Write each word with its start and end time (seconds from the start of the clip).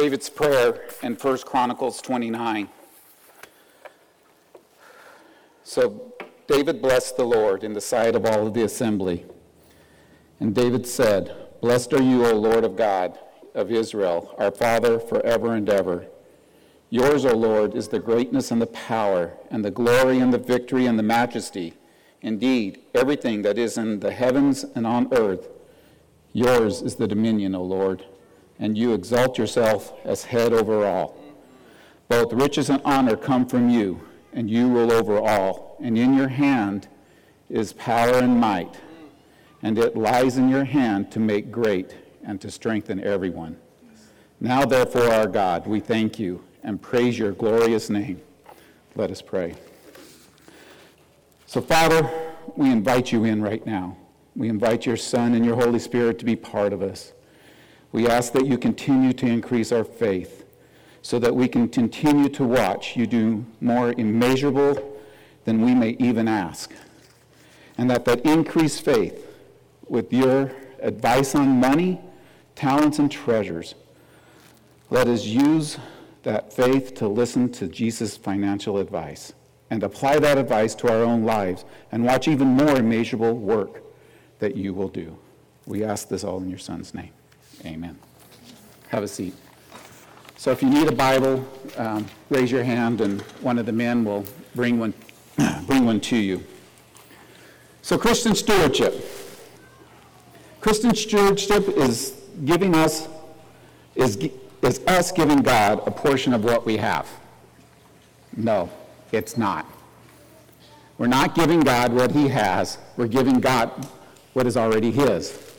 David's 0.00 0.30
prayer 0.30 0.80
in 1.02 1.14
1 1.14 1.38
Chronicles 1.40 2.00
29. 2.00 2.70
So 5.62 6.14
David 6.46 6.80
blessed 6.80 7.18
the 7.18 7.26
Lord 7.26 7.62
in 7.62 7.74
the 7.74 7.82
sight 7.82 8.14
of 8.14 8.24
all 8.24 8.46
of 8.46 8.54
the 8.54 8.62
assembly. 8.62 9.26
And 10.40 10.54
David 10.54 10.86
said, 10.86 11.36
Blessed 11.60 11.92
are 11.92 12.02
you, 12.02 12.24
O 12.24 12.34
Lord 12.34 12.64
of 12.64 12.76
God 12.76 13.18
of 13.54 13.70
Israel, 13.70 14.34
our 14.38 14.50
Father, 14.50 14.98
forever 14.98 15.54
and 15.54 15.68
ever. 15.68 16.06
Yours, 16.88 17.26
O 17.26 17.36
Lord, 17.36 17.74
is 17.74 17.88
the 17.88 18.00
greatness 18.00 18.50
and 18.50 18.62
the 18.62 18.68
power, 18.68 19.36
and 19.50 19.62
the 19.62 19.70
glory 19.70 20.18
and 20.18 20.32
the 20.32 20.38
victory 20.38 20.86
and 20.86 20.98
the 20.98 21.02
majesty. 21.02 21.74
Indeed, 22.22 22.80
everything 22.94 23.42
that 23.42 23.58
is 23.58 23.76
in 23.76 24.00
the 24.00 24.12
heavens 24.12 24.64
and 24.74 24.86
on 24.86 25.12
earth, 25.12 25.50
yours 26.32 26.80
is 26.80 26.94
the 26.94 27.06
dominion, 27.06 27.54
O 27.54 27.62
Lord, 27.62 28.06
and 28.60 28.78
you 28.78 28.94
exalt 28.94 29.36
yourself 29.38 29.92
as 30.04 30.22
head 30.22 30.52
over 30.52 30.86
all. 30.86 31.16
Both 32.08 32.32
riches 32.32 32.70
and 32.70 32.80
honor 32.84 33.16
come 33.16 33.46
from 33.46 33.68
you, 33.68 34.00
and 34.32 34.48
you 34.48 34.68
rule 34.68 34.92
over 34.92 35.18
all, 35.18 35.76
and 35.82 35.98
in 35.98 36.14
your 36.14 36.28
hand 36.28 36.86
is 37.48 37.72
power 37.72 38.18
and 38.18 38.38
might 38.38 38.76
and 39.62 39.78
it 39.78 39.96
lies 39.96 40.36
in 40.38 40.48
your 40.48 40.64
hand 40.64 41.10
to 41.12 41.20
make 41.20 41.50
great 41.50 41.94
and 42.24 42.40
to 42.40 42.50
strengthen 42.50 43.02
everyone. 43.02 43.56
Now, 44.40 44.64
therefore, 44.64 45.12
our 45.12 45.26
God, 45.26 45.66
we 45.66 45.80
thank 45.80 46.18
you 46.18 46.42
and 46.62 46.80
praise 46.80 47.18
your 47.18 47.32
glorious 47.32 47.90
name. 47.90 48.22
Let 48.96 49.10
us 49.10 49.20
pray. 49.20 49.54
So, 51.46 51.60
Father, 51.60 52.08
we 52.56 52.70
invite 52.70 53.12
you 53.12 53.24
in 53.24 53.42
right 53.42 53.64
now. 53.66 53.96
We 54.34 54.48
invite 54.48 54.86
your 54.86 54.96
Son 54.96 55.34
and 55.34 55.44
your 55.44 55.56
Holy 55.56 55.78
Spirit 55.78 56.18
to 56.20 56.24
be 56.24 56.36
part 56.36 56.72
of 56.72 56.82
us. 56.82 57.12
We 57.92 58.06
ask 58.06 58.32
that 58.32 58.46
you 58.46 58.56
continue 58.56 59.12
to 59.14 59.26
increase 59.26 59.72
our 59.72 59.84
faith 59.84 60.44
so 61.02 61.18
that 61.18 61.34
we 61.34 61.48
can 61.48 61.68
continue 61.68 62.28
to 62.28 62.44
watch 62.44 62.96
you 62.96 63.06
do 63.06 63.44
more 63.60 63.92
immeasurable 63.92 64.98
than 65.44 65.62
we 65.62 65.74
may 65.74 65.96
even 65.98 66.28
ask. 66.28 66.72
And 67.78 67.90
that 67.90 68.04
that 68.04 68.20
increased 68.20 68.84
faith 68.84 69.26
with 69.88 70.12
your 70.12 70.52
advice 70.80 71.34
on 71.34 71.58
money, 71.58 72.00
talents, 72.54 72.98
and 72.98 73.10
treasures. 73.10 73.74
Let 74.90 75.08
us 75.08 75.24
use 75.24 75.78
that 76.22 76.52
faith 76.52 76.94
to 76.96 77.08
listen 77.08 77.50
to 77.52 77.66
Jesus' 77.66 78.16
financial 78.16 78.78
advice 78.78 79.32
and 79.70 79.82
apply 79.82 80.18
that 80.18 80.36
advice 80.36 80.74
to 80.76 80.88
our 80.92 81.02
own 81.02 81.24
lives 81.24 81.64
and 81.90 82.04
watch 82.04 82.28
even 82.28 82.48
more 82.48 82.76
immeasurable 82.76 83.34
work 83.34 83.82
that 84.40 84.56
you 84.56 84.74
will 84.74 84.88
do. 84.88 85.16
We 85.66 85.84
ask 85.84 86.08
this 86.08 86.24
all 86.24 86.38
in 86.38 86.50
your 86.50 86.58
Son's 86.58 86.92
name. 86.92 87.12
Amen. 87.64 87.98
Have 88.88 89.02
a 89.02 89.08
seat. 89.08 89.34
So 90.36 90.50
if 90.50 90.62
you 90.62 90.70
need 90.70 90.88
a 90.88 90.92
Bible, 90.92 91.46
um, 91.76 92.06
raise 92.30 92.50
your 92.50 92.64
hand 92.64 93.00
and 93.00 93.20
one 93.42 93.58
of 93.58 93.66
the 93.66 93.72
men 93.72 94.04
will 94.04 94.24
bring 94.54 94.78
one, 94.78 94.94
bring 95.66 95.84
one 95.84 96.00
to 96.00 96.16
you. 96.16 96.42
So, 97.82 97.98
Christian 97.98 98.34
stewardship. 98.34 99.04
Christian 100.60 100.94
stewardship 100.94 101.68
is 101.68 102.22
giving 102.44 102.74
us, 102.74 103.08
is, 103.94 104.16
is 104.62 104.80
us 104.86 105.10
giving 105.10 105.38
God 105.38 105.82
a 105.86 105.90
portion 105.90 106.34
of 106.34 106.44
what 106.44 106.66
we 106.66 106.76
have. 106.76 107.08
No, 108.36 108.70
it's 109.12 109.36
not. 109.36 109.66
We're 110.98 111.06
not 111.06 111.34
giving 111.34 111.60
God 111.60 111.92
what 111.92 112.12
he 112.12 112.28
has. 112.28 112.76
We're 112.96 113.08
giving 113.08 113.40
God 113.40 113.70
what 114.34 114.46
is 114.46 114.56
already 114.56 114.90
his. 114.90 115.49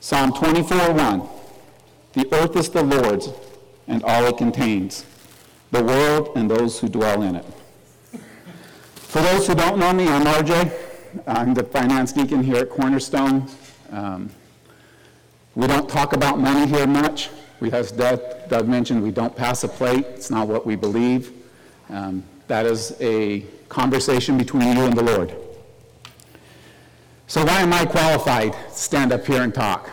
Psalm 0.00 0.32
24, 0.32 0.92
1. 0.94 1.28
The 2.12 2.34
earth 2.34 2.56
is 2.56 2.68
the 2.70 2.82
Lord's 2.82 3.30
and 3.88 4.02
all 4.04 4.26
it 4.26 4.36
contains, 4.36 5.04
the 5.70 5.82
world 5.82 6.30
and 6.36 6.50
those 6.50 6.78
who 6.78 6.88
dwell 6.88 7.22
in 7.22 7.36
it. 7.36 7.44
For 8.94 9.22
those 9.22 9.46
who 9.46 9.54
don't 9.54 9.78
know 9.78 9.92
me, 9.92 10.08
I'm 10.08 10.24
RJ. 10.24 10.72
I'm 11.26 11.54
the 11.54 11.64
finance 11.64 12.12
deacon 12.12 12.42
here 12.42 12.56
at 12.56 12.70
Cornerstone. 12.70 13.48
Um, 13.90 14.30
we 15.54 15.66
don't 15.66 15.88
talk 15.88 16.12
about 16.12 16.38
money 16.38 16.70
here 16.70 16.86
much. 16.86 17.30
We, 17.60 17.72
as 17.72 17.90
Doug, 17.90 18.20
Doug, 18.48 18.68
mentioned, 18.68 19.02
we 19.02 19.10
don't 19.10 19.34
pass 19.34 19.64
a 19.64 19.68
plate. 19.68 20.06
It's 20.10 20.30
not 20.30 20.46
what 20.46 20.64
we 20.64 20.76
believe. 20.76 21.32
Um, 21.88 22.22
that 22.46 22.66
is 22.66 22.94
a 23.00 23.40
conversation 23.68 24.38
between 24.38 24.76
you 24.76 24.84
and 24.84 24.96
the 24.96 25.02
Lord. 25.02 25.34
So 27.28 27.44
why 27.44 27.60
am 27.60 27.74
I 27.74 27.84
qualified 27.84 28.54
to 28.54 28.70
stand 28.72 29.12
up 29.12 29.26
here 29.26 29.42
and 29.42 29.54
talk? 29.54 29.90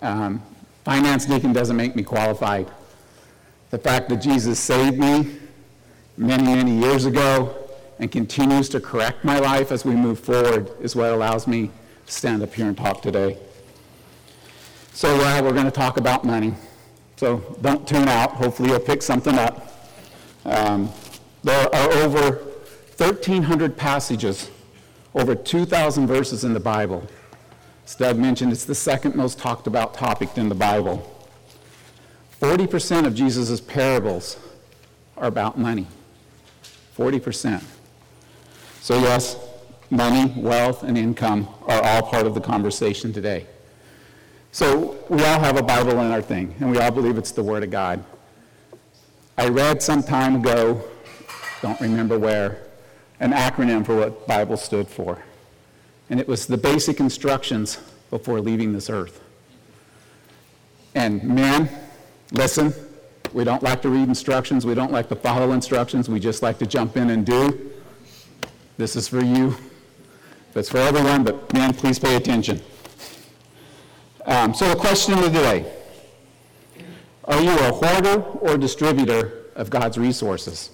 Um, 0.00 0.42
finance 0.84 1.26
deacon 1.26 1.52
doesn't 1.52 1.76
make 1.76 1.94
me 1.94 2.02
qualified. 2.02 2.66
The 3.68 3.78
fact 3.78 4.08
that 4.08 4.16
Jesus 4.16 4.58
saved 4.58 4.98
me 4.98 5.36
many, 6.16 6.44
many 6.44 6.78
years 6.78 7.04
ago 7.04 7.54
and 7.98 8.10
continues 8.10 8.70
to 8.70 8.80
correct 8.80 9.22
my 9.22 9.38
life 9.38 9.70
as 9.70 9.84
we 9.84 9.94
move 9.94 10.18
forward 10.18 10.70
is 10.80 10.96
what 10.96 11.12
allows 11.12 11.46
me 11.46 11.70
to 12.06 12.12
stand 12.12 12.42
up 12.42 12.54
here 12.54 12.66
and 12.66 12.76
talk 12.76 13.02
today. 13.02 13.36
So, 14.94 15.14
yeah, 15.20 15.42
we're 15.42 15.52
going 15.52 15.66
to 15.66 15.70
talk 15.70 15.98
about 15.98 16.24
money. 16.24 16.54
So 17.16 17.58
don't 17.60 17.86
tune 17.86 18.08
out. 18.08 18.30
Hopefully, 18.30 18.70
you'll 18.70 18.80
pick 18.80 19.02
something 19.02 19.34
up. 19.34 19.90
Um, 20.46 20.90
there 21.44 21.74
are 21.74 21.92
over 21.92 22.36
1,300 22.96 23.76
passages, 23.76 24.50
over 25.14 25.34
2,000 25.34 26.06
verses 26.06 26.44
in 26.44 26.54
the 26.54 26.60
Bible. 26.60 27.06
As 27.84 27.94
Doug 27.94 28.18
mentioned, 28.18 28.52
it's 28.52 28.64
the 28.64 28.74
second 28.74 29.14
most 29.14 29.38
talked 29.38 29.66
about 29.66 29.94
topic 29.94 30.36
in 30.36 30.48
the 30.48 30.54
Bible. 30.54 31.14
40% 32.40 33.06
of 33.06 33.14
Jesus' 33.14 33.60
parables 33.60 34.38
are 35.16 35.26
about 35.26 35.58
money. 35.58 35.86
40%. 36.96 37.62
So, 38.80 38.98
yes, 39.00 39.36
money, 39.90 40.32
wealth, 40.36 40.82
and 40.82 40.96
income 40.96 41.48
are 41.66 41.82
all 41.82 42.02
part 42.02 42.26
of 42.26 42.34
the 42.34 42.40
conversation 42.40 43.12
today. 43.12 43.46
So 44.52 44.96
we 45.08 45.22
all 45.24 45.40
have 45.40 45.56
a 45.56 45.62
Bible 45.62 45.92
in 46.00 46.10
our 46.10 46.22
thing, 46.22 46.54
and 46.60 46.70
we 46.70 46.78
all 46.78 46.90
believe 46.90 47.18
it's 47.18 47.32
the 47.32 47.42
Word 47.42 47.62
of 47.62 47.70
God. 47.70 48.02
I 49.36 49.48
read 49.48 49.82
some 49.82 50.02
time 50.02 50.36
ago, 50.36 50.82
don't 51.62 51.80
remember 51.80 52.18
where, 52.18 52.67
an 53.20 53.32
acronym 53.32 53.84
for 53.84 53.96
what 53.96 54.26
Bible 54.26 54.56
stood 54.56 54.88
for. 54.88 55.22
And 56.10 56.20
it 56.20 56.28
was 56.28 56.46
the 56.46 56.56
basic 56.56 57.00
instructions 57.00 57.78
before 58.10 58.40
leaving 58.40 58.72
this 58.72 58.88
earth. 58.88 59.20
And 60.94 61.22
man, 61.22 61.68
listen, 62.32 62.72
we 63.32 63.44
don't 63.44 63.62
like 63.62 63.82
to 63.82 63.88
read 63.88 64.08
instructions, 64.08 64.64
we 64.64 64.74
don't 64.74 64.92
like 64.92 65.08
to 65.10 65.16
follow 65.16 65.52
instructions, 65.52 66.08
we 66.08 66.18
just 66.18 66.42
like 66.42 66.58
to 66.58 66.66
jump 66.66 66.96
in 66.96 67.10
and 67.10 67.26
do. 67.26 67.72
This 68.78 68.96
is 68.96 69.08
for 69.08 69.22
you. 69.22 69.56
It's 70.54 70.68
for 70.68 70.78
everyone, 70.78 71.24
but 71.24 71.52
man, 71.52 71.72
please 71.74 71.98
pay 71.98 72.16
attention. 72.16 72.60
Um, 74.24 74.52
so 74.54 74.68
the 74.68 74.76
question 74.76 75.14
of 75.14 75.20
the 75.22 75.30
day, 75.30 75.72
are 77.24 77.40
you 77.40 77.50
a 77.50 77.72
hoarder 77.72 78.22
or 78.22 78.56
distributor 78.56 79.44
of 79.54 79.70
God's 79.70 79.98
resources? 79.98 80.70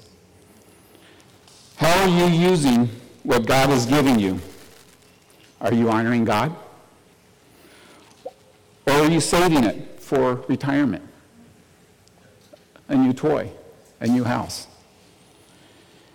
How 1.76 2.02
are 2.02 2.08
you 2.08 2.26
using 2.26 2.88
what 3.22 3.46
God 3.46 3.70
has 3.70 3.86
given 3.86 4.18
you? 4.18 4.40
Are 5.60 5.72
you 5.72 5.90
honoring 5.90 6.24
God? 6.24 6.54
Or 8.86 8.92
are 8.92 9.10
you 9.10 9.20
saving 9.20 9.64
it 9.64 10.00
for 10.00 10.36
retirement? 10.48 11.02
A 12.88 12.96
new 12.96 13.12
toy, 13.12 13.50
a 14.00 14.06
new 14.06 14.24
house. 14.24 14.66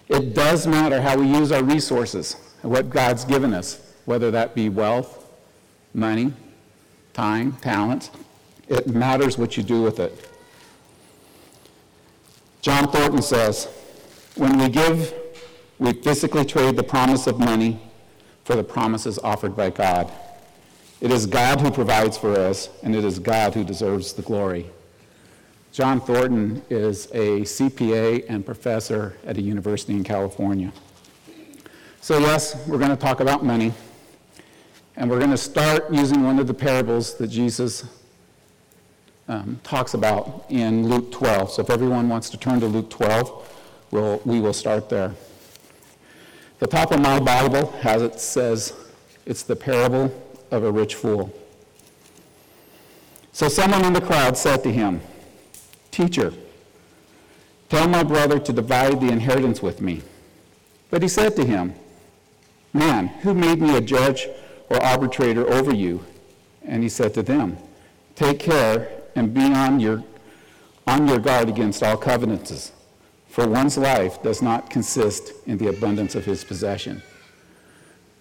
It 0.08 0.34
does 0.34 0.68
matter 0.68 1.02
how 1.02 1.18
we 1.18 1.28
use 1.28 1.52
our 1.52 1.64
resources 1.64 2.36
and 2.62 2.72
what 2.72 2.90
God's 2.90 3.26
given 3.26 3.54
us, 3.54 3.94
whether 4.06 4.32
that 4.32 4.56
be 4.56 4.70
wealth, 4.70 5.32
money, 5.94 6.34
time, 7.14 7.54
talent. 7.54 8.12
It 8.68 8.88
matters 8.88 9.38
what 9.38 9.58
you 9.58 9.64
do 9.64 9.82
with 9.82 10.00
it. 10.00 10.30
John 12.62 12.92
Thornton 12.92 13.22
says, 13.22 13.68
when 14.36 14.58
we 14.58 14.70
give, 14.70 15.14
we 15.80 15.94
physically 15.94 16.46
trade 16.46 16.76
the 16.76 16.84
promise 16.84 17.26
of 17.26 17.40
money 17.40 17.80
for 18.44 18.56
the 18.56 18.64
promises 18.64 19.18
offered 19.20 19.56
by 19.56 19.70
God. 19.70 20.12
It 21.02 21.12
is 21.12 21.26
God 21.26 21.62
who 21.62 21.72
provides 21.72 22.18
for 22.18 22.38
us, 22.38 22.70
and 22.84 22.94
it 22.94 23.06
is 23.06 23.20
God 23.20 23.54
who 23.54 23.64
deserves 23.64 24.12
the 24.12 24.22
glory. 24.22 24.70
John 25.72 26.02
Thornton 26.02 26.62
is 26.70 27.06
a 27.08 27.42
CPA 27.42 28.26
and 28.28 28.46
professor 28.46 29.16
at 29.26 29.38
a 29.38 29.42
university 29.42 29.94
in 29.94 30.04
California. 30.04 30.74
So, 32.02 32.18
yes, 32.18 32.68
we're 32.68 32.80
going 32.80 32.90
to 32.90 32.98
talk 32.98 33.22
about 33.22 33.46
money. 33.46 33.72
And 34.98 35.10
we're 35.10 35.20
going 35.20 35.32
to 35.32 35.38
start 35.38 35.94
using 35.94 36.24
one 36.24 36.40
of 36.40 36.48
the 36.48 36.54
parables 36.54 37.16
that 37.16 37.28
Jesus 37.28 37.86
um, 39.30 39.60
talks 39.64 39.94
about 39.94 40.46
in 40.50 40.90
Luke 40.90 41.12
12. 41.12 41.52
So, 41.52 41.62
if 41.62 41.70
everyone 41.70 42.10
wants 42.10 42.30
to 42.32 42.38
turn 42.38 42.60
to 42.60 42.66
Luke 42.66 42.90
12, 42.90 43.88
we'll, 43.92 44.22
we 44.26 44.42
will 44.42 44.54
start 44.54 44.90
there. 44.90 45.14
The 46.60 46.68
top 46.68 46.92
of 46.92 47.00
my 47.00 47.20
Bible 47.20 47.72
has 47.82 48.02
it 48.02 48.20
says 48.20 48.74
it's 49.26 49.44
the 49.44 49.56
parable 49.56 50.12
of 50.52 50.64
a 50.64 50.72
rich 50.72 50.96
fool. 50.96 51.34
So, 53.32 53.48
someone 53.48 53.86
in 53.86 53.94
the 53.94 54.02
crowd 54.02 54.38
said 54.38 54.64
to 54.64 54.72
him, 54.72 55.00
Teacher, 55.92 56.34
tell 57.70 57.88
my 57.88 58.04
brother 58.04 58.40
to 58.40 58.52
divide 58.52 59.00
the 59.00 59.08
inheritance 59.08 59.62
with 59.62 59.80
me. 59.80 60.02
But 60.90 61.02
he 61.02 61.08
said 61.08 61.36
to 61.38 61.46
him, 61.46 61.76
Man, 62.74 63.08
who 63.08 63.34
made 63.34 63.62
me 63.62 63.78
a 63.78 63.82
judge 63.82 64.28
or 64.70 64.84
arbitrator 64.84 65.48
over 65.48 65.74
you? 65.74 66.04
And 66.66 66.84
he 66.84 66.90
said 66.90 67.14
to 67.14 67.24
them, 67.24 67.58
Take 68.16 68.40
care 68.40 68.90
and 69.16 69.34
be 69.34 69.42
on 69.42 69.80
your, 69.80 70.04
on 70.86 71.08
your 71.08 71.20
guard 71.20 71.48
against 71.48 71.82
all 71.82 71.98
covenances, 71.98 72.74
for 73.30 73.48
one's 73.48 73.78
life 73.78 74.22
does 74.24 74.42
not 74.42 74.70
consist 74.70 75.34
in 75.46 75.58
the 75.58 75.68
abundance 75.68 76.16
of 76.16 76.26
his 76.26 76.44
possession. 76.44 77.02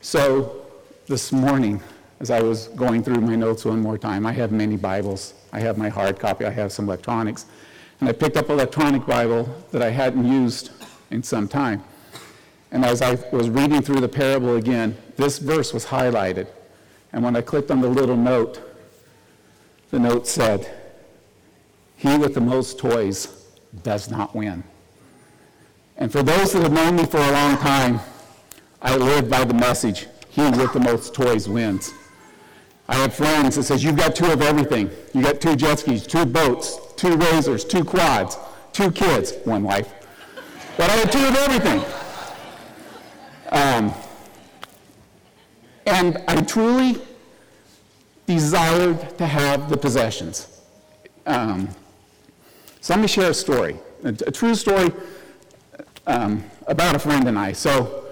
So 0.00 0.66
this 1.06 1.32
morning, 1.32 1.80
as 2.20 2.30
I 2.30 2.42
was 2.42 2.68
going 2.68 3.02
through 3.02 3.20
my 3.22 3.34
notes 3.34 3.64
one 3.64 3.80
more 3.80 3.96
time, 3.96 4.26
I 4.26 4.32
have 4.32 4.52
many 4.52 4.76
Bibles. 4.76 5.34
I 5.52 5.60
have 5.60 5.78
my 5.78 5.88
hard 5.88 6.18
copy, 6.18 6.44
I 6.44 6.50
have 6.50 6.72
some 6.72 6.84
electronics. 6.84 7.46
And 8.00 8.08
I 8.08 8.12
picked 8.12 8.36
up 8.36 8.46
an 8.46 8.52
electronic 8.52 9.06
Bible 9.06 9.48
that 9.72 9.82
I 9.82 9.90
hadn't 9.90 10.26
used 10.30 10.70
in 11.10 11.22
some 11.22 11.48
time. 11.48 11.82
And 12.70 12.84
as 12.84 13.00
I 13.00 13.14
was 13.32 13.48
reading 13.48 13.80
through 13.80 14.00
the 14.00 14.08
parable 14.08 14.56
again, 14.56 14.96
this 15.16 15.38
verse 15.38 15.72
was 15.72 15.86
highlighted. 15.86 16.48
And 17.12 17.24
when 17.24 17.34
I 17.34 17.40
clicked 17.40 17.70
on 17.70 17.80
the 17.80 17.88
little 17.88 18.16
note, 18.16 18.60
the 19.90 19.98
note 19.98 20.26
said, 20.26 20.70
He 21.96 22.18
with 22.18 22.34
the 22.34 22.42
most 22.42 22.78
toys 22.78 23.46
does 23.82 24.10
not 24.10 24.36
win. 24.36 24.64
And 25.98 26.12
for 26.12 26.22
those 26.22 26.52
that 26.52 26.62
have 26.62 26.72
known 26.72 26.96
me 26.96 27.04
for 27.04 27.18
a 27.18 27.32
long 27.32 27.58
time, 27.58 28.00
I 28.80 28.96
live 28.96 29.28
by 29.28 29.44
the 29.44 29.54
message, 29.54 30.06
He 30.30 30.42
with 30.42 30.72
the 30.72 30.80
most 30.80 31.12
toys 31.12 31.48
wins. 31.48 31.92
I 32.88 32.94
have 32.94 33.12
friends 33.12 33.56
that 33.56 33.64
says, 33.64 33.82
You've 33.82 33.96
got 33.96 34.14
two 34.14 34.30
of 34.30 34.40
everything. 34.40 34.90
You 35.12 35.22
got 35.22 35.40
two 35.40 35.56
jet 35.56 35.80
skis, 35.80 36.06
two 36.06 36.24
boats, 36.24 36.78
two 36.96 37.16
razors, 37.16 37.64
two 37.64 37.84
quads, 37.84 38.38
two 38.72 38.92
kids, 38.92 39.34
one 39.44 39.64
wife. 39.64 39.92
But 40.76 40.88
I 40.88 40.94
have 40.94 41.10
two 41.10 41.26
of 41.26 41.34
everything. 41.34 41.84
Um, 43.50 43.92
and 45.84 46.22
I 46.28 46.40
truly 46.42 47.00
desired 48.26 49.18
to 49.18 49.26
have 49.26 49.68
the 49.68 49.76
possessions. 49.76 50.60
Um, 51.26 51.68
so 52.80 52.94
let 52.94 53.00
me 53.00 53.08
share 53.08 53.30
a 53.30 53.34
story, 53.34 53.76
a, 54.04 54.10
a 54.10 54.30
true 54.30 54.54
story 54.54 54.92
um, 56.08 56.42
about 56.66 56.96
a 56.96 56.98
friend 56.98 57.28
and 57.28 57.38
I. 57.38 57.52
So 57.52 58.06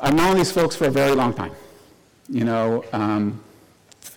I've 0.00 0.14
known 0.14 0.36
these 0.36 0.50
folks 0.50 0.74
for 0.74 0.86
a 0.86 0.90
very 0.90 1.14
long 1.14 1.34
time. 1.34 1.52
You 2.28 2.44
know, 2.44 2.84
um, 2.92 3.42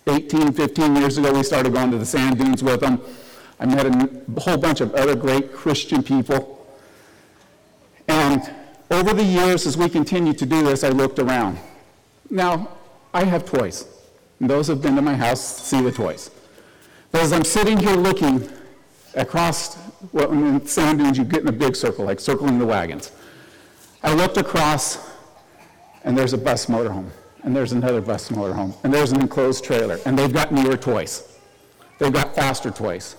18, 0.08 0.54
15 0.54 0.96
years 0.96 1.18
ago, 1.18 1.34
we 1.34 1.44
started 1.44 1.74
going 1.74 1.92
to 1.92 1.98
the 1.98 2.06
sand 2.06 2.38
dunes 2.38 2.64
with 2.64 2.80
them. 2.80 3.02
I 3.60 3.66
met 3.66 3.86
a 3.86 4.40
whole 4.40 4.58
bunch 4.58 4.82
of 4.82 4.94
other 4.94 5.16
great 5.16 5.52
Christian 5.52 6.04
people. 6.04 6.52
And 8.08 8.54
over 8.92 9.14
the 9.14 9.24
years, 9.24 9.66
as 9.66 9.76
we 9.76 9.90
continued 9.90 10.38
to 10.40 10.46
do 10.46 10.64
this, 10.64 10.84
I 10.84 10.90
looked 10.90 11.20
around. 11.20 11.58
Now, 12.30 12.70
I 13.14 13.24
have 13.24 13.46
toys. 13.46 13.86
Those 14.40 14.68
who 14.68 14.74
have 14.74 14.82
been 14.82 14.96
to 14.96 15.02
my 15.02 15.16
house 15.16 15.42
see 15.42 15.82
the 15.82 15.92
toys. 15.92 16.30
But 17.12 17.22
as 17.22 17.34
I'm 17.34 17.46
sitting 17.46 17.78
here 17.78 17.96
looking 17.96 18.48
across, 19.16 19.78
well, 20.12 20.66
sand 20.66 21.00
dunes, 21.00 21.18
you 21.18 21.24
get 21.24 21.42
in 21.42 21.48
a 21.48 21.52
big 21.52 21.76
circle, 21.76 22.06
like 22.06 22.20
circling 22.20 22.60
the 22.60 22.66
wagons. 22.66 23.12
I 24.04 24.14
looked 24.14 24.38
across, 24.38 25.12
and 26.04 26.18
there's 26.18 26.34
a 26.34 26.38
bus 26.38 26.68
motorhome, 26.68 27.10
and 27.44 27.56
there's 27.56 27.72
another 27.72 28.02
bus 28.02 28.30
motorhome, 28.30 28.76
and 28.84 28.94
there's 28.94 29.12
an 29.12 29.22
enclosed 29.22 29.64
trailer, 29.64 30.00
and 30.06 30.18
they've 30.18 30.34
got 30.34 30.52
newer 30.52 30.78
toys. 30.78 31.38
They've 31.98 32.14
got 32.14 32.36
faster 32.36 32.72
toys. 32.72 33.16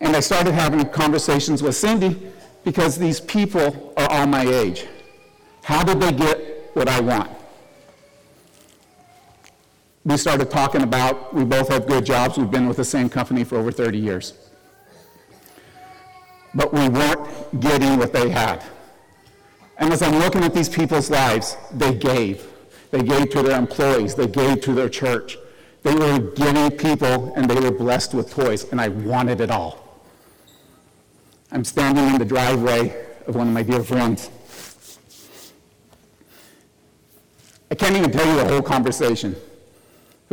And 0.00 0.14
I 0.14 0.20
started 0.20 0.52
having 0.52 0.84
conversations 0.90 1.62
with 1.62 1.74
Cindy 1.74 2.30
because 2.64 2.98
these 2.98 3.20
people 3.20 3.92
are 3.96 4.10
all 4.10 4.26
my 4.26 4.44
age. 4.44 4.86
How 5.62 5.82
did 5.82 6.00
they 6.00 6.12
get 6.12 6.70
what 6.74 6.88
I 6.88 7.00
want? 7.00 7.30
We 10.04 10.18
started 10.18 10.50
talking 10.50 10.82
about, 10.82 11.32
we 11.32 11.44
both 11.44 11.68
have 11.68 11.86
good 11.86 12.04
jobs. 12.04 12.36
We've 12.36 12.50
been 12.50 12.68
with 12.68 12.76
the 12.76 12.84
same 12.84 13.08
company 13.08 13.42
for 13.42 13.56
over 13.56 13.72
30 13.72 13.98
years. 13.98 14.34
But 16.54 16.74
we 16.74 16.88
weren't 16.88 17.60
getting 17.60 17.96
what 17.96 18.12
they 18.12 18.28
had. 18.28 18.62
And 19.78 19.92
as 19.92 20.02
I'm 20.02 20.18
looking 20.18 20.44
at 20.44 20.54
these 20.54 20.68
people's 20.68 21.10
lives, 21.10 21.56
they 21.72 21.94
gave. 21.94 22.46
They 22.90 23.02
gave 23.02 23.30
to 23.30 23.42
their 23.42 23.58
employees, 23.58 24.14
they 24.14 24.28
gave 24.28 24.60
to 24.62 24.72
their 24.72 24.88
church. 24.88 25.38
They 25.82 25.94
were 25.94 26.18
giving 26.18 26.70
people, 26.70 27.32
and 27.34 27.48
they 27.50 27.58
were 27.58 27.70
blessed 27.70 28.14
with 28.14 28.30
toys, 28.30 28.70
and 28.70 28.80
I 28.80 28.88
wanted 28.88 29.40
it 29.40 29.50
all. 29.50 30.02
I'm 31.50 31.64
standing 31.64 32.06
in 32.06 32.18
the 32.18 32.24
driveway 32.24 33.06
of 33.26 33.36
one 33.36 33.48
of 33.48 33.54
my 33.54 33.62
dear 33.62 33.82
friends. 33.82 34.30
I 37.70 37.74
can't 37.74 37.96
even 37.96 38.12
tell 38.12 38.26
you 38.26 38.36
the 38.36 38.48
whole 38.48 38.62
conversation, 38.62 39.34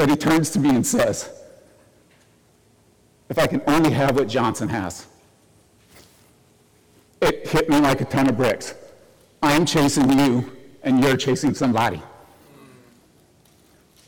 but 0.02 0.10
he 0.10 0.16
turns 0.16 0.50
to 0.50 0.60
me 0.60 0.72
and 0.72 0.84
says, 0.84 1.30
If 3.30 3.38
I 3.38 3.46
can 3.46 3.62
only 3.68 3.92
have 3.92 4.16
what 4.16 4.28
Johnson 4.28 4.68
has. 4.68 5.06
It 7.22 7.48
hit 7.48 7.70
me 7.70 7.80
like 7.80 8.02
a 8.02 8.06
ton 8.06 8.28
of 8.28 8.36
bricks. 8.36 8.74
I'm 9.44 9.64
chasing 9.64 10.10
you, 10.18 10.58
and 10.82 11.04
you're 11.04 11.16
chasing 11.16 11.54
somebody. 11.54 12.02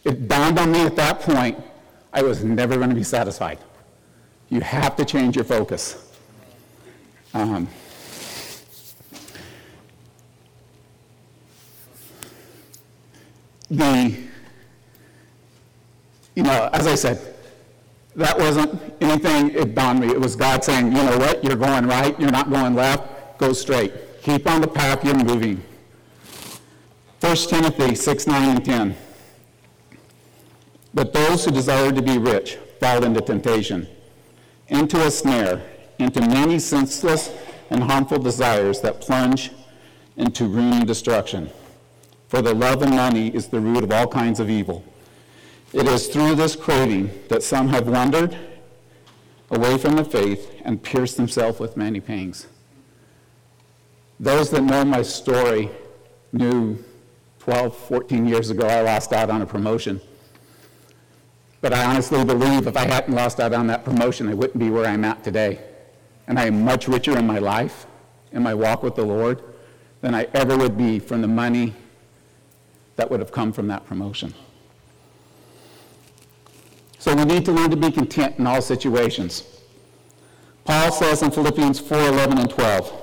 It 0.04 0.28
dawned 0.28 0.58
on 0.58 0.72
me 0.72 0.82
at 0.82 0.96
that 0.96 1.20
point 1.20 1.64
I 2.12 2.24
was 2.24 2.44
never 2.44 2.76
going 2.78 2.90
to 2.90 2.96
be 2.96 3.04
satisfied. 3.04 3.60
You 4.50 4.62
have 4.62 4.96
to 4.96 5.06
change 5.06 5.36
your 5.36 5.46
focus. 5.46 6.12
Um, 7.36 7.68
the, 13.70 14.33
you 16.36 16.44
know, 16.44 16.70
as 16.74 16.88
I 16.88 16.96
said, 16.96 17.36
that 18.16 18.38
wasn't 18.38 18.80
anything, 19.02 19.52
it 19.52 19.74
dawned 19.74 20.00
me. 20.00 20.08
It 20.08 20.20
was 20.20 20.36
God 20.36 20.64
saying, 20.64 20.88
you 20.88 21.04
know 21.04 21.18
what, 21.18 21.44
you're 21.44 21.56
going 21.56 21.88
right, 21.88 22.20
you're 22.20 22.32
not 22.32 22.50
going 22.50 22.76
left, 22.76 23.38
go 23.40 23.54
straight. 23.54 24.22
Keep 24.22 24.48
on 24.48 24.62
the 24.62 24.68
path 24.68 25.04
you're 25.04 25.16
moving. 25.16 25.62
1 27.20 27.36
Timothy 27.36 27.96
6, 27.96 28.28
9, 28.28 28.50
and 28.50 28.66
10. 28.66 28.96
But 30.94 31.14
those 31.14 31.46
who 31.46 31.52
desire 31.52 31.92
to 31.92 32.02
be 32.02 32.18
rich 32.18 32.58
fall 32.80 33.04
into 33.04 33.22
temptation, 33.22 33.88
into 34.68 35.04
a 35.06 35.10
snare, 35.10 35.62
into 36.00 36.22
many 36.22 36.60
senseless 36.60 37.32
and 37.70 37.84
harmful 37.84 38.20
desires 38.20 38.82
that 38.82 39.02
plunge 39.02 39.52
into 40.18 40.46
ruin 40.46 40.74
and 40.74 40.88
destruction. 40.88 41.50
For 42.28 42.42
the 42.42 42.54
love 42.54 42.82
of 42.82 42.90
money 42.90 43.30
is 43.30 43.48
the 43.48 43.60
root 43.60 43.84
of 43.84 43.92
all 43.92 44.08
kinds 44.08 44.40
of 44.40 44.50
evil. 44.50 44.84
It 45.74 45.88
is 45.88 46.08
through 46.08 46.36
this 46.36 46.56
craving 46.56 47.10
that 47.30 47.42
some 47.42 47.68
have 47.70 47.88
wandered 47.88 48.38
away 49.50 49.80
from 49.80 49.96
the 49.96 50.06
faith 50.06 50.62
and 50.64 50.82
pierced 50.82 51.18
themselves 51.18 51.60
with 51.60 51.76
many 51.76 52.00
pangs. 52.00 52.46
Those 54.20 54.52
that 54.52 54.62
know 54.62 54.86
my 54.86 55.02
story 55.02 55.72
knew 56.32 56.78
12, 57.40 57.76
14 57.76 58.26
years 58.28 58.52
ago 58.52 58.68
I 58.68 58.82
lost 58.82 59.14
out 59.14 59.32
on 59.32 59.42
a 59.42 59.48
promotion. 59.48 60.00
But 61.60 61.74
I 61.74 61.86
honestly 61.86 62.24
believe 62.24 62.68
if 62.68 62.78
I 62.78 62.86
hadn't 62.86 63.16
lost 63.16 63.40
out 63.40 63.52
on 63.52 63.66
that 63.68 63.84
promotion, 63.84 64.30
I 64.30 64.36
wouldn't 64.36 64.60
be 64.60 64.70
where 64.70 64.86
I'm 64.86 65.04
at 65.04 65.24
today 65.24 65.60
and 66.28 66.38
I 66.38 66.46
am 66.46 66.64
much 66.64 66.88
richer 66.88 67.18
in 67.18 67.26
my 67.26 67.40
life, 67.40 67.88
in 68.32 68.44
my 68.44 68.54
walk 68.54 68.84
with 68.84 68.96
the 68.96 69.06
Lord, 69.06 69.42
than 70.02 70.14
I 70.14 70.28
ever 70.36 70.56
would 70.56 70.78
be 70.78 71.00
from 71.00 71.22
the 71.22 71.28
money 71.28 71.74
that 72.96 73.10
would 73.10 73.20
have 73.20 73.32
come 73.32 73.52
from 73.52 73.68
that 73.70 73.88
promotion. 73.88 74.36
So 77.04 77.14
we 77.14 77.26
need 77.26 77.44
to 77.44 77.52
learn 77.52 77.70
to 77.70 77.76
be 77.76 77.92
content 77.92 78.40
in 78.40 78.48
all 78.48 78.62
situations. 78.62 79.44
Paul 80.64 80.90
says 80.90 81.22
in 81.22 81.32
Philippians 81.32 81.78
4 81.78 81.98
11 81.98 82.38
and 82.38 82.50
12, 82.50 82.94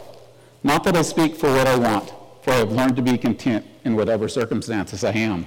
Not 0.63 0.85
that 0.85 0.97
I 0.97 1.03
speak 1.03 1.37
for 1.37 1.53
what 1.53 1.67
I 1.67 1.77
want, 1.77 2.11
for 2.41 2.53
I 2.53 2.55
have 2.55 2.73
learned 2.73 2.97
to 2.97 3.03
be 3.03 3.19
content 3.19 3.67
in 3.85 3.97
whatever 3.97 4.27
circumstances 4.27 5.05
I 5.05 5.13
am. 5.13 5.45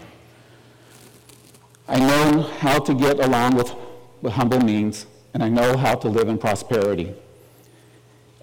I 1.88 1.98
know 1.98 2.44
how 2.60 2.78
to 2.78 2.94
get 2.94 3.20
along 3.20 3.56
with, 3.56 3.74
with 4.22 4.34
humble 4.34 4.60
means, 4.60 5.08
and 5.34 5.44
I 5.44 5.50
know 5.50 5.76
how 5.76 5.96
to 5.96 6.08
live 6.08 6.28
in 6.28 6.38
prosperity. 6.38 7.12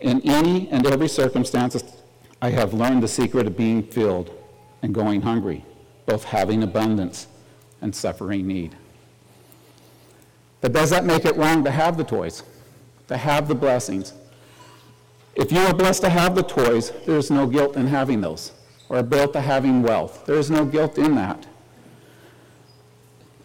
In 0.00 0.20
any 0.22 0.68
and 0.70 0.84
every 0.88 1.06
circumstance, 1.06 1.84
I 2.42 2.50
have 2.50 2.74
learned 2.74 3.04
the 3.04 3.08
secret 3.08 3.46
of 3.46 3.56
being 3.56 3.84
filled 3.84 4.36
and 4.82 4.92
going 4.92 5.22
hungry, 5.22 5.64
both 6.04 6.24
having 6.24 6.64
abundance 6.64 7.28
and 7.80 7.94
suffering 7.94 8.48
need. 8.48 8.74
But 10.60 10.72
does 10.72 10.90
that 10.90 11.04
make 11.04 11.24
it 11.24 11.36
wrong 11.36 11.64
to 11.64 11.70
have 11.70 11.96
the 11.96 12.04
toys, 12.04 12.42
to 13.08 13.16
have 13.16 13.48
the 13.48 13.54
blessings? 13.54 14.12
If 15.34 15.52
you 15.52 15.60
are 15.60 15.72
blessed 15.72 16.02
to 16.02 16.10
have 16.10 16.34
the 16.34 16.42
toys, 16.42 16.92
there's 17.06 17.30
no 17.30 17.46
guilt 17.46 17.76
in 17.76 17.86
having 17.86 18.20
those, 18.20 18.52
or 18.88 19.02
built 19.02 19.32
to 19.32 19.40
having 19.40 19.82
wealth. 19.82 20.26
There 20.26 20.36
is 20.36 20.50
no 20.50 20.64
guilt 20.64 20.98
in 20.98 21.14
that. 21.14 21.46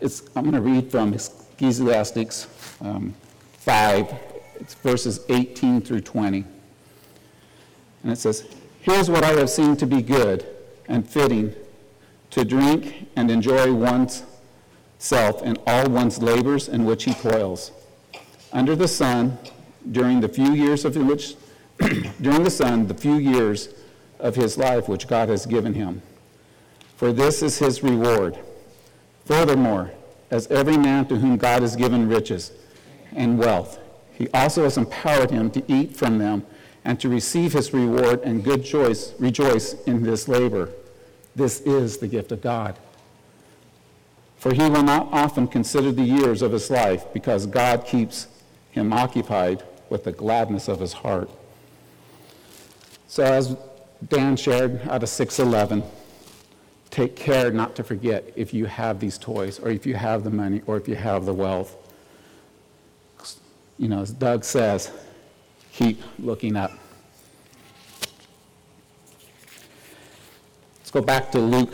It's, 0.02 0.24
I'm 0.36 0.44
going 0.44 0.56
to 0.56 0.62
read 0.62 0.92
from 0.92 1.14
Ecclesiastes 1.14 2.48
um, 2.82 3.14
5, 3.54 4.14
It's 4.56 4.74
verses 4.76 5.22
18 5.30 5.82
through 5.82 6.02
20. 6.02 6.44
And 8.04 8.12
it 8.12 8.18
says, 8.18 8.48
Here's 8.82 9.10
what 9.10 9.24
I 9.24 9.32
have 9.32 9.50
seen 9.50 9.76
to 9.78 9.88
be 9.88 10.02
good 10.02 10.46
and 10.88 11.08
fitting 11.08 11.56
to 12.32 12.46
drink 12.46 13.08
and 13.16 13.32
enjoy 13.32 13.74
one's 13.74 14.24
self 15.06 15.44
in 15.44 15.56
all 15.68 15.88
one's 15.88 16.22
labors 16.22 16.68
in 16.68 16.84
which 16.84 17.04
he 17.04 17.14
toils. 17.14 17.72
Under 18.52 18.76
the 18.76 18.88
sun, 18.88 19.38
during 19.92 20.20
the 20.20 20.28
few 20.28 20.52
years 20.52 20.84
of 20.84 20.96
which, 20.96 21.36
during 22.22 22.44
the 22.44 22.50
sun, 22.50 22.88
the 22.88 22.94
few 22.94 23.16
years 23.16 23.70
of 24.20 24.36
his 24.36 24.58
life 24.58 24.90
which 24.90 25.08
God 25.08 25.30
has 25.30 25.46
given 25.46 25.74
him. 25.74 26.02
For 26.96 27.14
this 27.14 27.44
is 27.44 27.60
his 27.60 27.84
reward. 27.84 28.40
Furthermore, 29.26 29.92
as 30.32 30.48
every 30.48 30.78
man 30.78 31.06
to 31.08 31.18
whom 31.18 31.38
God 31.38 31.62
has 31.62 31.76
given 31.76 32.10
riches 32.10 32.52
and 33.14 33.38
wealth, 33.38 33.80
he 34.14 34.28
also 34.34 34.64
has 34.64 34.78
empowered 34.78 35.30
him 35.30 35.52
to 35.52 35.64
eat 35.72 35.96
from 35.96 36.18
them 36.18 36.46
and 36.84 37.00
to 37.00 37.10
receive 37.10 37.54
his 37.54 37.74
reward 37.74 38.22
and 38.22 38.44
good 38.44 38.64
choice, 38.64 39.14
rejoice 39.20 39.74
in 39.84 40.04
this 40.04 40.28
labor. 40.28 40.70
This 41.36 41.60
is 41.62 41.98
the 41.98 42.08
gift 42.08 42.32
of 42.32 42.42
God. 42.42 42.78
For 44.46 44.54
he 44.54 44.70
will 44.70 44.84
not 44.84 45.08
often 45.12 45.48
consider 45.48 45.92
the 45.92 46.04
years 46.04 46.44
of 46.44 46.52
his 46.52 46.70
life 46.70 47.12
because 47.12 47.48
God 47.48 47.84
keeps 47.84 48.28
him 48.70 48.94
occupied 48.94 49.64
with 49.90 50.04
the 50.04 50.12
gladness 50.12 50.68
of 50.68 50.80
his 50.80 50.94
heart. 50.94 51.32
So, 53.08 53.24
as 53.24 53.58
Dan 54.08 54.38
shared 54.38 54.88
out 54.88 55.02
of 55.02 55.10
611, 55.10 55.82
take 56.92 57.16
care 57.16 57.50
not 57.50 57.76
to 57.78 57.84
forget 57.84 58.34
if 58.36 58.54
you 58.54 58.66
have 58.66 59.00
these 59.00 59.18
toys, 59.18 59.58
or 59.58 59.72
if 59.72 59.84
you 59.84 59.96
have 59.96 60.24
the 60.24 60.30
money, 60.30 60.62
or 60.68 60.78
if 60.78 60.88
you 60.88 60.94
have 60.94 61.26
the 61.26 61.34
wealth. 61.34 61.76
You 63.80 63.88
know, 63.88 64.02
as 64.02 64.12
Doug 64.12 64.44
says, 64.44 64.92
keep 65.74 66.00
looking 66.20 66.56
up. 66.56 66.72
Let's 70.78 70.92
go 70.92 71.02
back 71.02 71.32
to 71.32 71.40
Luke 71.40 71.74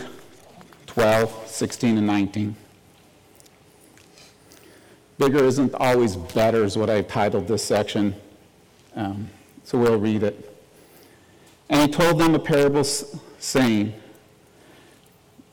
12, 0.91 1.47
16, 1.47 1.97
and 1.99 2.05
19. 2.05 2.53
Bigger 5.17 5.41
isn't 5.45 5.73
always 5.75 6.17
better, 6.17 6.65
is 6.65 6.77
what 6.77 6.89
I've 6.89 7.07
titled 7.07 7.47
this 7.47 7.63
section. 7.63 8.13
Um, 8.93 9.29
so 9.63 9.77
we'll 9.77 9.97
read 9.97 10.21
it. 10.23 10.53
And 11.69 11.89
he 11.89 11.97
told 11.97 12.19
them 12.19 12.35
a 12.35 12.39
parable 12.39 12.83
saying, 12.83 13.93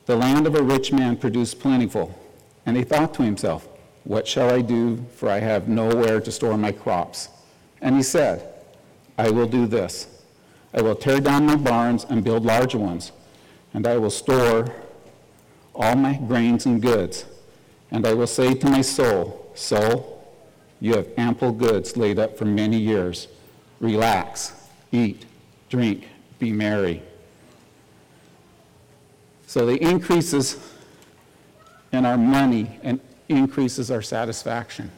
The 0.07 0.17
land 0.17 0.49
of 0.49 0.57
a 0.57 0.63
rich 0.63 0.93
man 0.93 1.17
produced 1.17 1.61
plentiful. 1.61 2.19
And 2.67 2.77
he 2.77 2.83
thought 2.83 3.15
to 3.15 3.23
himself, 3.23 3.69
What 4.03 4.27
shall 4.27 4.51
I 4.51 4.61
do, 4.61 5.05
for 5.15 5.31
I 5.31 5.39
have 5.39 5.69
nowhere 5.69 6.21
to 6.21 6.33
store 6.33 6.59
my 6.59 6.73
crops? 6.73 7.29
And 7.81 7.95
he 7.95 8.03
said, 8.03 8.55
I 9.17 9.31
will 9.31 9.47
do 9.47 9.69
this. 9.69 10.09
I 10.75 10.83
will 10.83 10.97
tear 10.97 11.21
down 11.21 11.47
my 11.47 11.55
barns 11.55 12.07
and 12.11 12.25
build 12.25 12.45
larger 12.45 12.79
ones, 12.79 13.13
and 13.73 13.87
I 13.87 13.99
will 13.99 14.11
store 14.11 14.75
all 15.79 15.95
my 15.95 16.15
grains 16.15 16.67
and 16.67 16.83
goods. 16.83 17.25
And 17.91 18.07
I 18.07 18.13
will 18.13 18.27
say 18.27 18.53
to 18.53 18.69
my 18.69 18.83
soul, 18.83 19.51
Soul, 19.55 20.23
you 20.81 20.95
have 20.95 21.09
ample 21.17 21.53
goods 21.53 21.97
laid 21.97 22.19
up 22.19 22.37
for 22.37 22.45
many 22.45 22.79
years. 22.79 23.29
Relax, 23.81 24.53
eat, 24.93 25.25
drink, 25.69 26.07
be 26.39 26.53
merry. 26.53 27.03
So 29.47 29.65
the 29.65 29.77
increases 29.83 30.59
in 31.93 32.05
our 32.05 32.19
money 32.19 32.79
and 32.83 33.01
increases 33.29 33.91
our 33.91 34.03
satisfaction. 34.03 34.91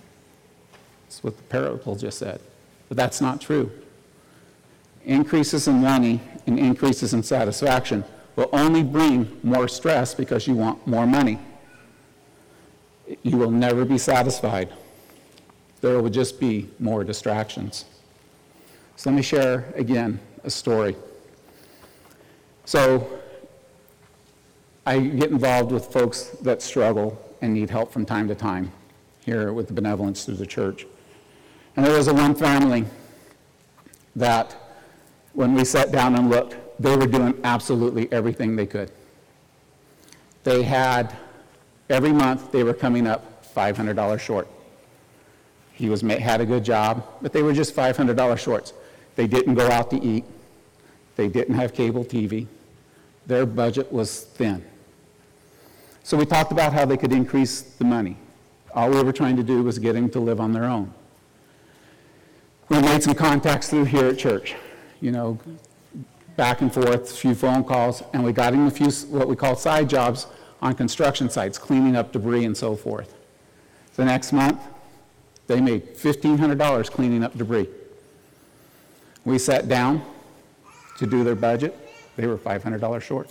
That's 1.04 1.22
what 1.22 1.36
the 1.36 1.42
parable 1.44 1.94
just 1.94 2.18
said. 2.18 2.40
But 2.88 2.96
that's 2.96 3.20
not 3.20 3.40
true. 3.40 3.70
Increases 5.04 5.68
in 5.68 5.80
money 5.80 6.20
and 6.46 6.58
increases 6.58 7.14
in 7.14 7.22
satisfaction 7.22 8.04
will 8.36 8.50
only 8.52 8.82
bring 8.82 9.38
more 9.42 9.68
stress 9.68 10.14
because 10.14 10.46
you 10.46 10.54
want 10.54 10.86
more 10.86 11.06
money 11.06 11.38
you 13.22 13.36
will 13.36 13.50
never 13.50 13.84
be 13.84 13.98
satisfied. 13.98 14.72
There 15.80 16.00
will 16.00 16.10
just 16.10 16.38
be 16.38 16.68
more 16.78 17.04
distractions. 17.04 17.84
So 18.96 19.10
let 19.10 19.16
me 19.16 19.22
share 19.22 19.72
again 19.74 20.20
a 20.44 20.50
story. 20.50 20.96
So 22.64 23.20
I 24.86 25.00
get 25.00 25.30
involved 25.30 25.72
with 25.72 25.86
folks 25.86 26.24
that 26.42 26.62
struggle 26.62 27.20
and 27.40 27.54
need 27.54 27.70
help 27.70 27.92
from 27.92 28.04
time 28.04 28.28
to 28.28 28.34
time 28.34 28.72
here 29.24 29.52
with 29.52 29.68
the 29.68 29.72
benevolence 29.72 30.24
through 30.24 30.36
the 30.36 30.46
church. 30.46 30.86
And 31.76 31.84
there 31.84 31.96
was 31.96 32.08
a 32.08 32.14
one 32.14 32.34
family 32.34 32.84
that 34.16 34.54
when 35.32 35.54
we 35.54 35.64
sat 35.64 35.92
down 35.92 36.14
and 36.14 36.28
looked, 36.28 36.56
they 36.80 36.96
were 36.96 37.06
doing 37.06 37.38
absolutely 37.44 38.10
everything 38.10 38.56
they 38.56 38.66
could. 38.66 38.90
They 40.42 40.64
had 40.64 41.14
Every 41.90 42.12
month 42.12 42.52
they 42.52 42.62
were 42.62 42.72
coming 42.72 43.08
up 43.08 43.44
$500 43.52 44.20
short. 44.20 44.46
He 45.72 45.88
was, 45.88 46.02
had 46.02 46.40
a 46.40 46.46
good 46.46 46.64
job, 46.64 47.04
but 47.20 47.32
they 47.32 47.42
were 47.42 47.52
just 47.52 47.74
$500 47.74 48.38
shorts. 48.38 48.72
They 49.16 49.26
didn't 49.26 49.56
go 49.56 49.68
out 49.68 49.90
to 49.90 50.00
eat. 50.00 50.24
They 51.16 51.28
didn't 51.28 51.56
have 51.56 51.74
cable 51.74 52.04
TV. 52.04 52.46
Their 53.26 53.44
budget 53.44 53.92
was 53.92 54.22
thin. 54.22 54.64
So 56.04 56.16
we 56.16 56.24
talked 56.24 56.52
about 56.52 56.72
how 56.72 56.84
they 56.84 56.96
could 56.96 57.12
increase 57.12 57.60
the 57.60 57.84
money. 57.84 58.16
All 58.72 58.88
we 58.88 59.02
were 59.02 59.12
trying 59.12 59.36
to 59.36 59.42
do 59.42 59.64
was 59.64 59.78
get 59.80 59.94
them 59.94 60.08
to 60.10 60.20
live 60.20 60.40
on 60.40 60.52
their 60.52 60.64
own. 60.64 60.94
We 62.68 62.80
made 62.80 63.02
some 63.02 63.14
contacts 63.14 63.68
through 63.68 63.86
here 63.86 64.06
at 64.06 64.18
church, 64.18 64.54
you 65.00 65.10
know, 65.10 65.40
back 66.40 66.62
and 66.62 66.72
forth, 66.72 67.12
a 67.12 67.14
few 67.14 67.34
phone 67.34 67.62
calls, 67.62 68.02
and 68.14 68.24
we 68.24 68.32
got 68.32 68.54
him 68.54 68.66
a 68.66 68.70
few 68.70 68.90
what 69.10 69.28
we 69.28 69.36
call 69.36 69.54
side 69.54 69.90
jobs 69.90 70.26
on 70.62 70.74
construction 70.74 71.28
sites, 71.28 71.58
cleaning 71.58 71.94
up 71.94 72.12
debris 72.12 72.46
and 72.46 72.56
so 72.56 72.74
forth. 72.74 73.14
The 73.96 74.06
next 74.06 74.32
month, 74.32 74.58
they 75.48 75.60
made 75.60 75.96
$1,500 75.96 76.90
cleaning 76.90 77.22
up 77.22 77.36
debris. 77.36 77.68
We 79.26 79.36
sat 79.36 79.68
down 79.68 80.02
to 80.96 81.06
do 81.06 81.24
their 81.24 81.34
budget. 81.34 81.76
They 82.16 82.26
were 82.26 82.38
$500 82.38 83.02
short. 83.02 83.28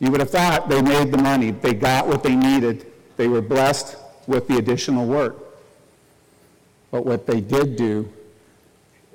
You 0.00 0.10
would 0.10 0.18
have 0.18 0.30
thought 0.30 0.68
they 0.68 0.82
made 0.82 1.12
the 1.12 1.18
money, 1.18 1.52
they 1.52 1.72
got 1.72 2.08
what 2.08 2.24
they 2.24 2.34
needed, 2.34 2.84
they 3.16 3.28
were 3.28 3.42
blessed 3.42 3.96
with 4.26 4.48
the 4.48 4.56
additional 4.56 5.06
work. 5.06 5.36
But 6.90 7.06
what 7.06 7.28
they 7.28 7.40
did 7.40 7.76
do 7.76 8.12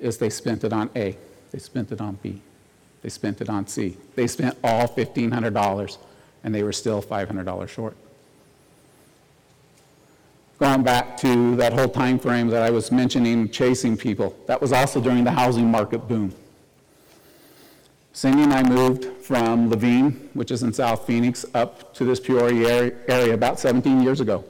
is 0.00 0.16
they 0.16 0.30
spent 0.30 0.64
it 0.64 0.72
on 0.72 0.88
A, 0.96 1.18
they 1.54 1.60
spent 1.60 1.92
it 1.92 2.00
on 2.00 2.18
B, 2.20 2.42
they 3.02 3.08
spent 3.08 3.40
it 3.40 3.48
on 3.48 3.68
C. 3.68 3.96
They 4.16 4.26
spent 4.26 4.58
all 4.64 4.88
$1,500 4.88 5.98
and 6.42 6.52
they 6.52 6.64
were 6.64 6.72
still 6.72 7.00
$500 7.00 7.68
short. 7.68 7.96
Going 10.58 10.82
back 10.82 11.16
to 11.18 11.54
that 11.54 11.72
whole 11.72 11.88
time 11.88 12.18
frame 12.18 12.48
that 12.48 12.62
I 12.62 12.70
was 12.70 12.90
mentioning, 12.90 13.50
chasing 13.50 13.96
people, 13.96 14.36
that 14.48 14.60
was 14.60 14.72
also 14.72 15.00
during 15.00 15.22
the 15.22 15.30
housing 15.30 15.70
market 15.70 16.08
boom. 16.08 16.34
Cindy 18.12 18.42
and 18.42 18.52
I 18.52 18.64
moved 18.64 19.04
from 19.24 19.70
Laveen, 19.70 20.30
which 20.34 20.50
is 20.50 20.64
in 20.64 20.72
South 20.72 21.06
Phoenix, 21.06 21.46
up 21.54 21.94
to 21.94 22.04
this 22.04 22.18
Peoria 22.18 22.90
area 23.06 23.32
about 23.32 23.60
17 23.60 24.02
years 24.02 24.20
ago. 24.20 24.44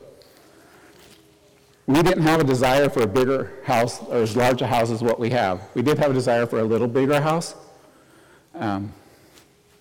We 1.86 2.02
didn't 2.02 2.22
have 2.22 2.40
a 2.40 2.44
desire 2.44 2.88
for 2.88 3.02
a 3.02 3.06
bigger 3.06 3.52
house 3.64 4.00
or 4.02 4.16
as 4.16 4.36
large 4.36 4.62
a 4.62 4.66
house 4.66 4.90
as 4.90 5.02
what 5.02 5.20
we 5.20 5.30
have. 5.30 5.60
We 5.74 5.82
did 5.82 5.98
have 5.98 6.10
a 6.10 6.14
desire 6.14 6.46
for 6.46 6.60
a 6.60 6.64
little 6.64 6.88
bigger 6.88 7.20
house, 7.20 7.54
um, 8.54 8.92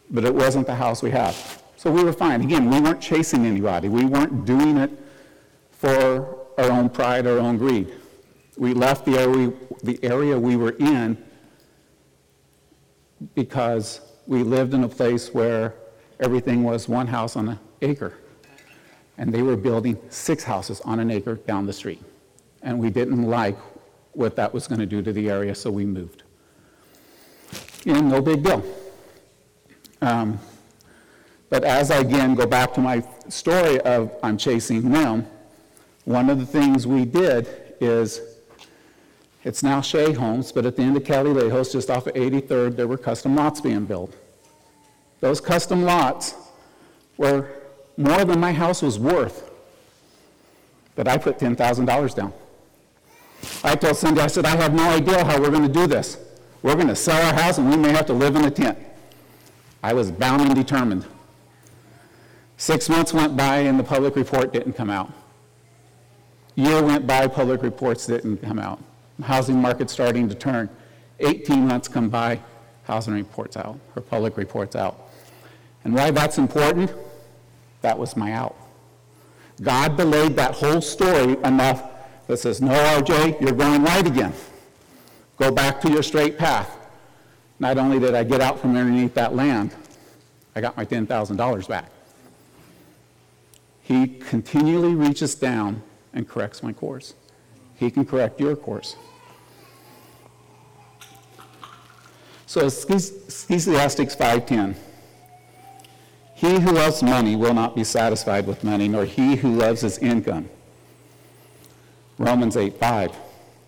but 0.10 0.25
it 0.25 0.36
wasn't 0.36 0.67
the 0.67 0.75
house 0.75 1.01
we 1.01 1.12
have. 1.12 1.63
So 1.77 1.91
we 1.91 2.03
were 2.03 2.12
fine. 2.12 2.41
Again, 2.41 2.69
we 2.69 2.81
weren't 2.81 3.01
chasing 3.01 3.45
anybody. 3.45 3.88
We 3.88 4.03
weren't 4.03 4.45
doing 4.45 4.77
it 4.77 4.91
for 5.72 6.38
our 6.57 6.72
own 6.72 6.89
pride, 6.89 7.25
our 7.25 7.39
own 7.39 7.57
greed. 7.57 7.93
We 8.57 8.74
left 8.74 9.05
the 9.05 9.17
area, 9.17 9.53
the 9.81 9.98
area 10.03 10.38
we 10.38 10.57
were 10.57 10.75
in 10.79 11.17
because 13.33 14.01
we 14.27 14.43
lived 14.43 14.74
in 14.74 14.83
a 14.83 14.89
place 14.89 15.33
where 15.33 15.74
everything 16.19 16.63
was 16.63 16.89
one 16.89 17.07
house 17.07 17.36
on 17.36 17.50
an 17.50 17.60
acre. 17.81 18.13
And 19.17 19.34
they 19.34 19.41
were 19.41 19.55
building 19.55 19.98
six 20.10 20.43
houses 20.43 20.82
on 20.82 21.00
an 21.00 21.12
acre 21.12 21.36
down 21.36 21.65
the 21.65 21.74
street. 21.74 22.01
And 22.62 22.79
we 22.79 22.89
didn't 22.89 23.24
like 23.24 23.58
what 24.13 24.36
that 24.36 24.53
was 24.53 24.67
going 24.67 24.79
to 24.79 24.86
do 24.86 25.01
to 25.01 25.13
the 25.13 25.29
area, 25.29 25.53
so 25.53 25.70
we 25.70 25.86
moved. 25.86 26.24
And 27.86 28.10
no 28.10 28.22
big 28.22 28.43
deal. 28.43 28.63
Um, 30.01 30.39
but 31.50 31.63
as 31.63 31.91
I 31.91 32.00
again 32.00 32.36
go 32.36 32.46
back 32.46 32.74
to 32.74 32.82
my 32.82 33.03
story 33.29 33.79
of 33.82 34.12
I'm 34.24 34.38
chasing 34.38 34.91
them, 34.91 35.27
one 36.05 36.29
of 36.29 36.39
the 36.39 36.46
things 36.46 36.88
we 36.88 37.05
did 37.05 37.48
is 37.79 38.22
it's 39.43 39.62
now 39.62 39.82
Shea 39.82 40.13
Homes, 40.13 40.51
but 40.51 40.65
at 40.65 40.75
the 40.75 40.82
end 40.82 40.96
of 40.96 41.03
Calle 41.03 41.25
Lejos, 41.25 41.72
just 41.72 41.89
off 41.89 42.08
of 42.08 42.13
83rd, 42.13 42.75
there 42.75 42.88
were 42.88 42.98
custom 42.98 43.36
lots 43.36 43.60
being 43.60 43.86
built. 43.86 44.15
Those 45.20 45.41
custom 45.41 45.84
lots 45.84 46.36
were 47.17 47.62
more 47.98 48.26
than 48.26 48.40
my 48.40 48.52
house 48.52 48.82
was 48.82 48.98
worth, 49.00 49.50
but 50.96 51.08
I 51.08 51.18
put 51.18 51.40
$10,000 51.40 52.16
down. 52.16 52.34
I 53.64 53.76
told 53.76 53.98
Cindy, 53.98 54.22
I 54.22 54.28
said, 54.28 54.46
I 54.46 54.56
have 54.56 54.74
no 54.74 54.90
idea 54.90 55.24
how 55.24 55.40
we're 55.40 55.50
going 55.50 55.68
to 55.68 55.74
do 55.74 55.88
this. 55.88 56.18
We're 56.62 56.76
going 56.76 56.88
to 56.88 56.96
sell 56.96 57.22
our 57.26 57.34
house 57.34 57.58
and 57.58 57.70
we 57.70 57.76
may 57.76 57.90
have 57.90 58.06
to 58.08 58.14
live 58.14 58.36
in 58.36 58.46
a 58.46 58.52
tent. 58.52 58.78
I 59.82 59.94
was 59.94 60.12
bound 60.12 60.42
and 60.42 60.56
determined. 60.56 61.06
Six 62.58 62.88
months 62.88 63.14
went 63.14 63.36
by 63.36 63.58
and 63.58 63.78
the 63.78 63.84
public 63.84 64.16
report 64.16 64.54
didn't 64.54 64.74
come 64.74 64.90
out. 64.90 65.12
Year 66.56 66.82
went 66.82 67.06
by, 67.06 67.28
public 67.28 67.64
reports 67.64 68.06
didn't 68.06 68.38
come 68.38 68.60
out. 68.60 68.80
Housing 69.22 69.62
market 69.62 69.90
starting 69.90 70.30
to 70.30 70.36
turn. 70.36 70.70
18 71.20 71.68
months 71.68 71.88
come 71.88 72.10
by, 72.10 72.40
housing 72.84 73.14
reports 73.14 73.58
out, 73.58 73.80
or 73.96 74.02
public 74.02 74.38
reports 74.38 74.76
out. 74.76 75.10
And 75.84 75.94
why 75.94 76.12
that's 76.12 76.38
important? 76.38 76.92
That 77.84 78.00
was 78.00 78.16
my 78.16 78.32
out. 78.32 78.56
God 79.62 79.98
delayed 79.98 80.36
that 80.38 80.56
whole 80.56 80.82
story 80.82 81.34
enough 81.44 81.84
that 82.28 82.38
says, 82.38 82.62
No, 82.62 82.72
RJ, 82.72 83.40
you're 83.42 83.52
going 83.52 83.84
right 83.84 84.08
again. 84.08 84.34
Go 85.38 85.52
back 85.52 85.82
to 85.82 85.92
your 85.92 86.02
straight 86.02 86.38
path. 86.38 86.78
Not 87.60 87.78
only 87.78 88.00
did 88.00 88.16
I 88.16 88.24
get 88.24 88.42
out 88.42 88.60
from 88.60 88.75
underneath 88.75 89.13
that 89.16 89.36
land, 89.36 89.75
I 90.56 90.62
got 90.62 90.78
my 90.78 90.86
$10,000 90.86 91.68
back. 91.68 91.92
He 93.82 94.08
continually 94.08 94.96
reaches 94.96 95.36
down 95.36 95.84
and 96.13 96.28
corrects 96.28 96.63
my 96.63 96.72
course. 96.72 97.16
He 97.75 97.92
can 97.92 98.06
correct 98.06 98.40
your 98.40 98.56
course. 98.56 98.96
So 102.46 102.62
Ecclesiastes 102.62 104.16
5:10. 104.16 104.75
He 106.44 106.60
who 106.60 106.72
loves 106.72 107.02
money 107.02 107.38
will 107.38 107.54
not 107.54 107.74
be 107.74 107.86
satisfied 107.86 108.46
with 108.46 108.66
money, 108.66 108.90
nor 108.90 109.06
he 109.06 109.38
who 109.38 109.56
loves 109.56 109.80
his 109.80 109.98
income. 110.00 110.50
Romans 112.18 112.58
8:5. 112.58 113.16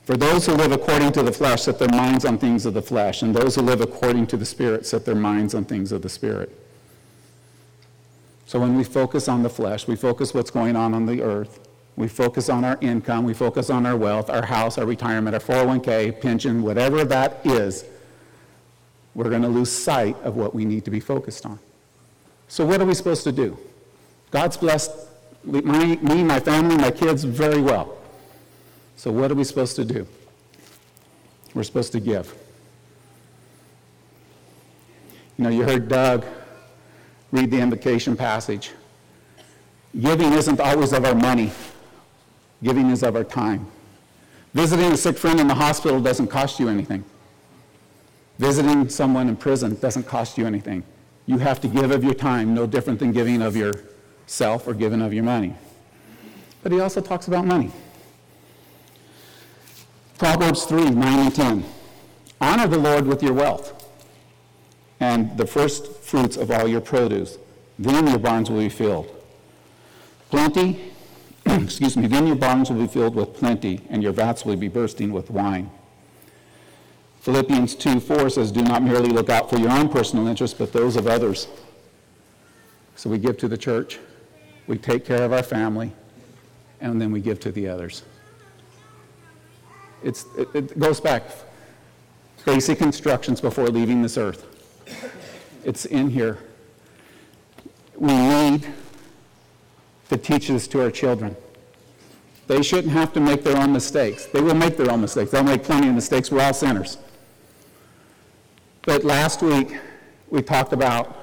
For 0.04 0.18
those 0.18 0.46
who 0.46 0.52
live 0.52 0.74
according 0.74 1.14
to 1.14 1.24
the 1.24 1.32
flesh 1.32 1.62
set 1.62 1.80
their 1.80 1.88
minds 1.88 2.26
on 2.26 2.38
things 2.38 2.66
of 2.66 2.74
the 2.74 2.82
flesh, 2.82 3.22
and 3.22 3.34
those 3.34 3.56
who 3.56 3.62
live 3.62 3.80
according 3.80 4.28
to 4.28 4.36
the 4.36 4.44
Spirit 4.44 4.86
set 4.86 5.06
their 5.06 5.16
minds 5.16 5.56
on 5.56 5.64
things 5.64 5.94
of 5.94 6.02
the 6.02 6.10
Spirit. 6.10 6.54
So 8.46 8.60
when 8.60 8.76
we 8.76 8.84
focus 8.84 9.30
on 9.30 9.42
the 9.42 9.50
flesh, 9.50 9.88
we 9.88 9.96
focus 9.96 10.34
what's 10.34 10.52
going 10.52 10.76
on 10.76 10.94
on 10.94 11.06
the 11.06 11.22
earth, 11.22 11.62
we 11.96 12.10
focus 12.10 12.50
on 12.50 12.66
our 12.66 12.78
income, 12.82 13.24
we 13.24 13.34
focus 13.34 13.70
on 13.70 13.86
our 13.86 13.96
wealth, 13.96 14.30
our 14.30 14.48
house, 14.48 14.78
our 14.78 14.86
retirement, 14.86 15.34
our 15.34 15.40
401k, 15.40 16.20
pension, 16.20 16.62
whatever 16.62 17.06
that 17.06 17.40
is, 17.46 17.86
we're 19.14 19.30
going 19.30 19.44
to 19.44 19.48
lose 19.48 19.72
sight 19.72 20.18
of 20.24 20.36
what 20.36 20.54
we 20.54 20.66
need 20.66 20.84
to 20.84 20.92
be 20.92 21.00
focused 21.00 21.46
on. 21.46 21.58
So, 22.48 22.66
what 22.66 22.82
are 22.82 22.86
we 22.86 22.94
supposed 22.94 23.24
to 23.24 23.32
do? 23.32 23.58
God's 24.32 24.58
blessed 24.58 24.92
my, 25.46 25.96
me, 25.98 26.24
my 26.24 26.40
family, 26.40 26.76
my 26.76 26.92
kids 26.92 27.24
very 27.24 27.62
well. 27.62 27.98
So, 28.96 29.12
what 29.12 29.32
are 29.32 29.36
we 29.36 29.44
supposed 29.44 29.76
to 29.76 29.86
do? 29.86 30.08
We're 31.54 31.64
supposed 31.64 31.92
to 31.94 32.00
give. 32.00 32.34
You 35.38 35.44
know, 35.44 35.50
you 35.50 35.64
heard 35.64 35.88
Doug 35.88 36.26
read 37.32 37.52
the 37.52 37.60
invocation 37.60 38.16
passage. 38.16 38.72
Giving 40.00 40.34
isn't 40.34 40.60
always 40.60 40.94
of 40.94 41.06
our 41.06 41.16
money, 41.16 41.52
giving 42.64 42.90
is 42.90 43.04
of 43.04 43.16
our 43.16 43.24
time. 43.24 43.68
Visiting 44.54 44.92
a 44.92 44.98
sick 44.98 45.18
friend 45.18 45.40
in 45.40 45.48
the 45.48 45.54
hospital 45.54 46.02
doesn't 46.02 46.28
cost 46.28 46.60
you 46.60 46.70
anything. 46.70 47.04
Visiting 48.40 48.90
someone 48.90 49.30
in 49.30 49.36
prison 49.36 49.76
doesn't 49.76 50.04
cost 50.04 50.38
you 50.38 50.46
anything. 50.46 50.84
You 51.26 51.40
have 51.40 51.60
to 51.62 51.68
give 51.68 51.92
of 51.92 52.04
your 52.04 52.14
time, 52.14 52.54
no 52.54 52.68
different 52.68 53.00
than 53.00 53.12
giving 53.12 53.42
of 53.42 53.56
yourself 53.56 54.68
or 54.68 54.74
giving 54.74 55.02
of 55.02 55.14
your 55.14 55.24
money. 55.24 55.56
But 56.62 56.72
he 56.72 56.80
also 56.80 57.02
talks 57.02 57.28
about 57.28 57.46
money. 57.46 57.72
Proverbs 60.18 60.66
3 60.66 60.92
9 60.92 61.20
and 61.20 61.36
10. 61.36 61.66
Honor 62.42 62.68
the 62.68 62.78
Lord 62.78 63.06
with 63.06 63.24
your 63.24 63.34
wealth 63.34 63.76
and 65.00 65.38
the 65.38 65.46
first 65.46 65.88
fruits 65.98 66.38
of 66.38 66.52
all 66.52 66.68
your 66.68 66.82
produce. 66.82 67.38
Then 67.78 68.08
your 68.08 68.20
barns 68.20 68.50
will 68.50 68.60
be 68.60 68.70
filled. 68.70 69.12
Plenty, 70.30 70.94
excuse 71.46 71.98
me, 71.98 72.08
then 72.08 72.28
your 72.28 72.36
barns 72.36 72.70
will 72.70 72.80
be 72.80 72.88
filled 72.88 73.16
with 73.16 73.34
plenty, 73.34 73.82
and 73.90 74.02
your 74.02 74.14
vats 74.14 74.46
will 74.46 74.56
be 74.56 74.68
bursting 74.68 75.12
with 75.12 75.30
wine. 75.30 75.70
Philippians 77.26 77.74
2 77.74 78.00
4 78.00 78.30
says, 78.30 78.52
Do 78.52 78.62
not 78.62 78.84
merely 78.84 79.10
look 79.10 79.32
out 79.32 79.50
for 79.50 79.58
your 79.58 79.72
own 79.72 79.90
personal 79.90 80.28
interests, 80.28 80.56
but 80.56 80.72
those 80.72 80.96
of 80.96 81.08
others. 81.08 81.48
So 82.96 83.10
we 83.10 83.18
give 83.18 83.40
to 83.40 83.48
the 83.48 83.58
church, 83.58 83.98
we 84.68 84.78
take 84.78 85.06
care 85.06 85.24
of 85.24 85.34
our 85.34 85.42
family, 85.42 85.92
and 86.82 87.02
then 87.02 87.12
we 87.12 87.22
give 87.22 87.40
to 87.40 87.52
the 87.52 87.68
others. 87.68 88.04
It's, 90.04 90.28
it, 90.38 90.50
it 90.54 90.80
goes 90.80 91.02
back 91.02 91.24
basic 92.46 92.82
instructions 92.82 93.42
before 93.42 93.70
leaving 93.70 94.04
this 94.04 94.20
earth. 94.20 94.46
It's 95.64 95.86
in 95.86 96.12
here. 96.12 96.38
We 97.98 98.14
need 98.14 98.68
to 100.10 100.18
teach 100.18 100.50
this 100.50 100.68
to 100.68 100.84
our 100.84 100.92
children. 100.92 101.36
They 102.46 102.62
shouldn't 102.62 102.94
have 102.94 103.14
to 103.14 103.20
make 103.20 103.44
their 103.44 103.58
own 103.58 103.74
mistakes. 103.74 104.28
They 104.28 104.42
will 104.42 104.54
make 104.54 104.78
their 104.78 104.92
own 104.92 105.02
mistakes. 105.02 105.32
They'll 105.32 105.44
make 105.44 105.64
plenty 105.64 105.88
of 105.90 105.96
mistakes. 105.96 106.30
We're 106.30 106.44
all 106.44 106.54
sinners. 106.54 107.00
But 108.86 109.04
last 109.04 109.42
week, 109.42 109.80
we 110.30 110.44
talked 110.44 110.72
about 110.72 111.18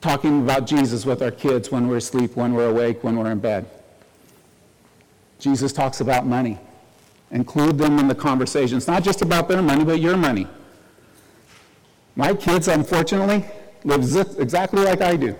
talking 0.00 0.42
about 0.42 0.66
Jesus 0.66 1.04
with 1.04 1.20
our 1.22 1.30
kids 1.30 1.70
when 1.70 1.88
we're 1.88 1.98
asleep, 1.98 2.36
when 2.36 2.54
we're 2.54 2.70
awake, 2.70 3.04
when 3.04 3.18
we're 3.18 3.30
in 3.30 3.38
bed. 3.38 3.68
Jesus 5.38 5.72
talks 5.72 6.00
about 6.00 6.26
money. 6.26 6.58
Include 7.30 7.76
them 7.76 7.98
in 7.98 8.08
the 8.08 8.14
conversation. 8.14 8.78
It's 8.78 8.86
not 8.86 9.04
just 9.04 9.20
about 9.20 9.46
their 9.46 9.60
money, 9.60 9.84
but 9.84 10.00
your 10.00 10.16
money. 10.16 10.46
My 12.16 12.32
kids, 12.32 12.68
unfortunately, 12.68 13.44
live 13.84 14.00
exactly 14.38 14.82
like 14.82 15.02
I 15.02 15.16
do. 15.16 15.36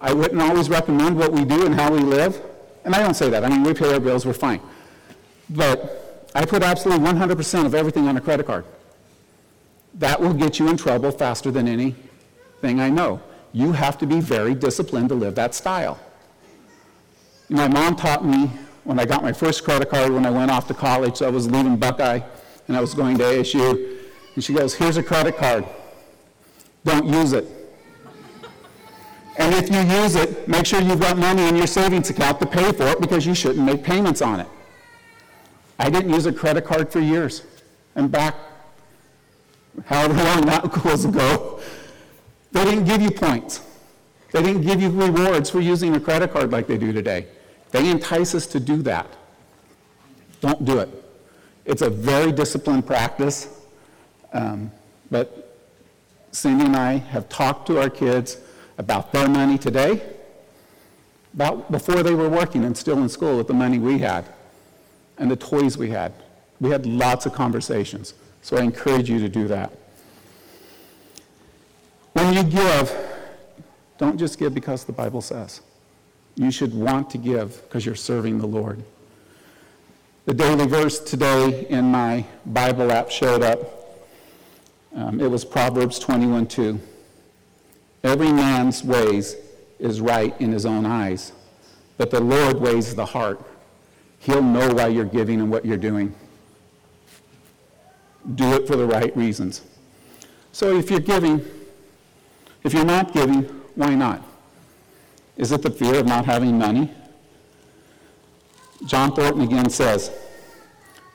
I 0.00 0.12
wouldn't 0.12 0.42
always 0.42 0.68
recommend 0.68 1.16
what 1.16 1.32
we 1.32 1.44
do 1.44 1.64
and 1.64 1.74
how 1.74 1.92
we 1.92 2.00
live. 2.00 2.42
And 2.84 2.96
I 2.96 2.98
don't 3.00 3.14
say 3.14 3.30
that. 3.30 3.44
I 3.44 3.48
mean, 3.48 3.62
we 3.62 3.72
pay 3.72 3.92
our 3.92 4.00
bills, 4.00 4.26
we're 4.26 4.32
fine. 4.32 4.60
But 5.48 6.01
I 6.34 6.44
put 6.44 6.62
absolutely 6.62 7.06
100% 7.06 7.66
of 7.66 7.74
everything 7.74 8.08
on 8.08 8.16
a 8.16 8.20
credit 8.20 8.46
card. 8.46 8.64
That 9.94 10.20
will 10.20 10.32
get 10.32 10.58
you 10.58 10.68
in 10.68 10.76
trouble 10.76 11.10
faster 11.10 11.50
than 11.50 11.68
anything 11.68 12.80
I 12.80 12.88
know. 12.88 13.20
You 13.52 13.72
have 13.72 13.98
to 13.98 14.06
be 14.06 14.20
very 14.20 14.54
disciplined 14.54 15.10
to 15.10 15.14
live 15.14 15.34
that 15.34 15.54
style. 15.54 16.00
My 17.50 17.68
mom 17.68 17.96
taught 17.96 18.24
me 18.24 18.50
when 18.84 18.98
I 18.98 19.04
got 19.04 19.22
my 19.22 19.32
first 19.32 19.62
credit 19.62 19.90
card 19.90 20.10
when 20.10 20.24
I 20.24 20.30
went 20.30 20.50
off 20.50 20.66
to 20.68 20.74
college. 20.74 21.18
So 21.18 21.26
I 21.26 21.30
was 21.30 21.50
leaving 21.50 21.76
Buckeye 21.76 22.20
and 22.66 22.76
I 22.76 22.80
was 22.80 22.94
going 22.94 23.18
to 23.18 23.24
ASU. 23.24 23.98
And 24.34 24.42
she 24.42 24.54
goes, 24.54 24.74
Here's 24.74 24.96
a 24.96 25.02
credit 25.02 25.36
card. 25.36 25.66
Don't 26.84 27.06
use 27.06 27.34
it. 27.34 27.46
And 29.36 29.54
if 29.54 29.70
you 29.70 29.80
use 30.02 30.14
it, 30.14 30.48
make 30.48 30.66
sure 30.66 30.80
you've 30.80 31.00
got 31.00 31.16
money 31.18 31.46
in 31.46 31.56
your 31.56 31.66
savings 31.66 32.10
account 32.10 32.40
to 32.40 32.46
pay 32.46 32.72
for 32.72 32.86
it 32.88 33.00
because 33.00 33.26
you 33.26 33.34
shouldn't 33.34 33.64
make 33.64 33.82
payments 33.82 34.22
on 34.22 34.40
it. 34.40 34.48
I 35.82 35.90
didn't 35.90 36.10
use 36.10 36.26
a 36.26 36.32
credit 36.32 36.64
card 36.64 36.92
for 36.92 37.00
years. 37.00 37.42
And 37.96 38.10
back, 38.10 38.36
however 39.84 40.14
long 40.14 40.42
that 40.46 40.84
was 40.84 41.04
ago, 41.04 41.60
they 42.52 42.64
didn't 42.64 42.84
give 42.84 43.02
you 43.02 43.10
points. 43.10 43.60
They 44.30 44.42
didn't 44.42 44.62
give 44.62 44.80
you 44.80 44.90
rewards 44.90 45.50
for 45.50 45.60
using 45.60 45.96
a 45.96 46.00
credit 46.00 46.32
card 46.32 46.52
like 46.52 46.68
they 46.68 46.78
do 46.78 46.92
today. 46.92 47.26
They 47.72 47.90
entice 47.90 48.32
us 48.32 48.46
to 48.48 48.60
do 48.60 48.76
that. 48.82 49.08
Don't 50.40 50.64
do 50.64 50.78
it. 50.78 50.88
It's 51.64 51.82
a 51.82 51.90
very 51.90 52.30
disciplined 52.30 52.86
practice. 52.86 53.48
Um, 54.32 54.70
but 55.10 55.58
Cindy 56.30 56.66
and 56.66 56.76
I 56.76 56.92
have 56.92 57.28
talked 57.28 57.66
to 57.66 57.80
our 57.80 57.90
kids 57.90 58.36
about 58.78 59.10
their 59.10 59.28
money 59.28 59.58
today, 59.58 60.00
about 61.34 61.72
before 61.72 62.04
they 62.04 62.14
were 62.14 62.28
working 62.28 62.64
and 62.64 62.76
still 62.76 62.98
in 63.02 63.08
school 63.08 63.36
with 63.36 63.48
the 63.48 63.54
money 63.54 63.80
we 63.80 63.98
had 63.98 64.24
and 65.18 65.30
the 65.30 65.36
toys 65.36 65.76
we 65.76 65.90
had. 65.90 66.12
We 66.60 66.70
had 66.70 66.86
lots 66.86 67.26
of 67.26 67.32
conversations. 67.32 68.14
So 68.42 68.56
I 68.56 68.62
encourage 68.62 69.08
you 69.08 69.18
to 69.20 69.28
do 69.28 69.48
that. 69.48 69.72
When 72.12 72.34
you 72.34 72.42
give, 72.42 72.94
don't 73.98 74.18
just 74.18 74.38
give 74.38 74.54
because 74.54 74.84
the 74.84 74.92
Bible 74.92 75.20
says. 75.20 75.60
You 76.34 76.50
should 76.50 76.74
want 76.74 77.10
to 77.10 77.18
give 77.18 77.62
because 77.62 77.84
you're 77.86 77.94
serving 77.94 78.38
the 78.38 78.46
Lord. 78.46 78.82
The 80.24 80.34
daily 80.34 80.66
verse 80.66 81.00
today 81.00 81.66
in 81.68 81.86
my 81.86 82.24
Bible 82.46 82.92
app 82.92 83.10
showed 83.10 83.42
up. 83.42 83.58
Um, 84.94 85.20
it 85.20 85.30
was 85.30 85.44
Proverbs 85.44 85.98
21 85.98 86.46
2. 86.46 86.80
Every 88.04 88.32
man's 88.32 88.84
ways 88.84 89.36
is 89.78 90.00
right 90.00 90.38
in 90.40 90.52
his 90.52 90.66
own 90.66 90.86
eyes, 90.86 91.32
but 91.96 92.10
the 92.10 92.20
Lord 92.20 92.60
weighs 92.60 92.94
the 92.94 93.06
heart. 93.06 93.40
He'll 94.22 94.42
know 94.42 94.72
why 94.72 94.86
you're 94.86 95.04
giving 95.04 95.40
and 95.40 95.50
what 95.50 95.64
you're 95.64 95.76
doing. 95.76 96.14
Do 98.34 98.54
it 98.54 98.68
for 98.68 98.76
the 98.76 98.86
right 98.86 99.14
reasons. 99.16 99.62
So 100.52 100.76
if 100.76 100.90
you're 100.90 101.00
giving, 101.00 101.44
if 102.62 102.72
you're 102.72 102.84
not 102.84 103.12
giving, 103.12 103.42
why 103.74 103.94
not? 103.94 104.22
Is 105.36 105.50
it 105.50 105.62
the 105.62 105.70
fear 105.70 105.96
of 105.96 106.06
not 106.06 106.24
having 106.24 106.56
money? 106.56 106.92
John 108.86 109.12
Thornton 109.14 109.42
again 109.42 109.70
says, 109.70 110.12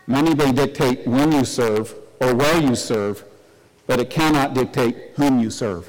Money 0.06 0.34
may 0.34 0.52
dictate 0.52 1.08
when 1.08 1.32
you 1.32 1.46
serve 1.46 1.94
or 2.20 2.34
where 2.36 2.62
you 2.62 2.76
serve, 2.76 3.24
but 3.86 4.00
it 4.00 4.10
cannot 4.10 4.54
dictate 4.54 5.12
whom 5.16 5.40
you 5.40 5.50
serve. 5.50 5.88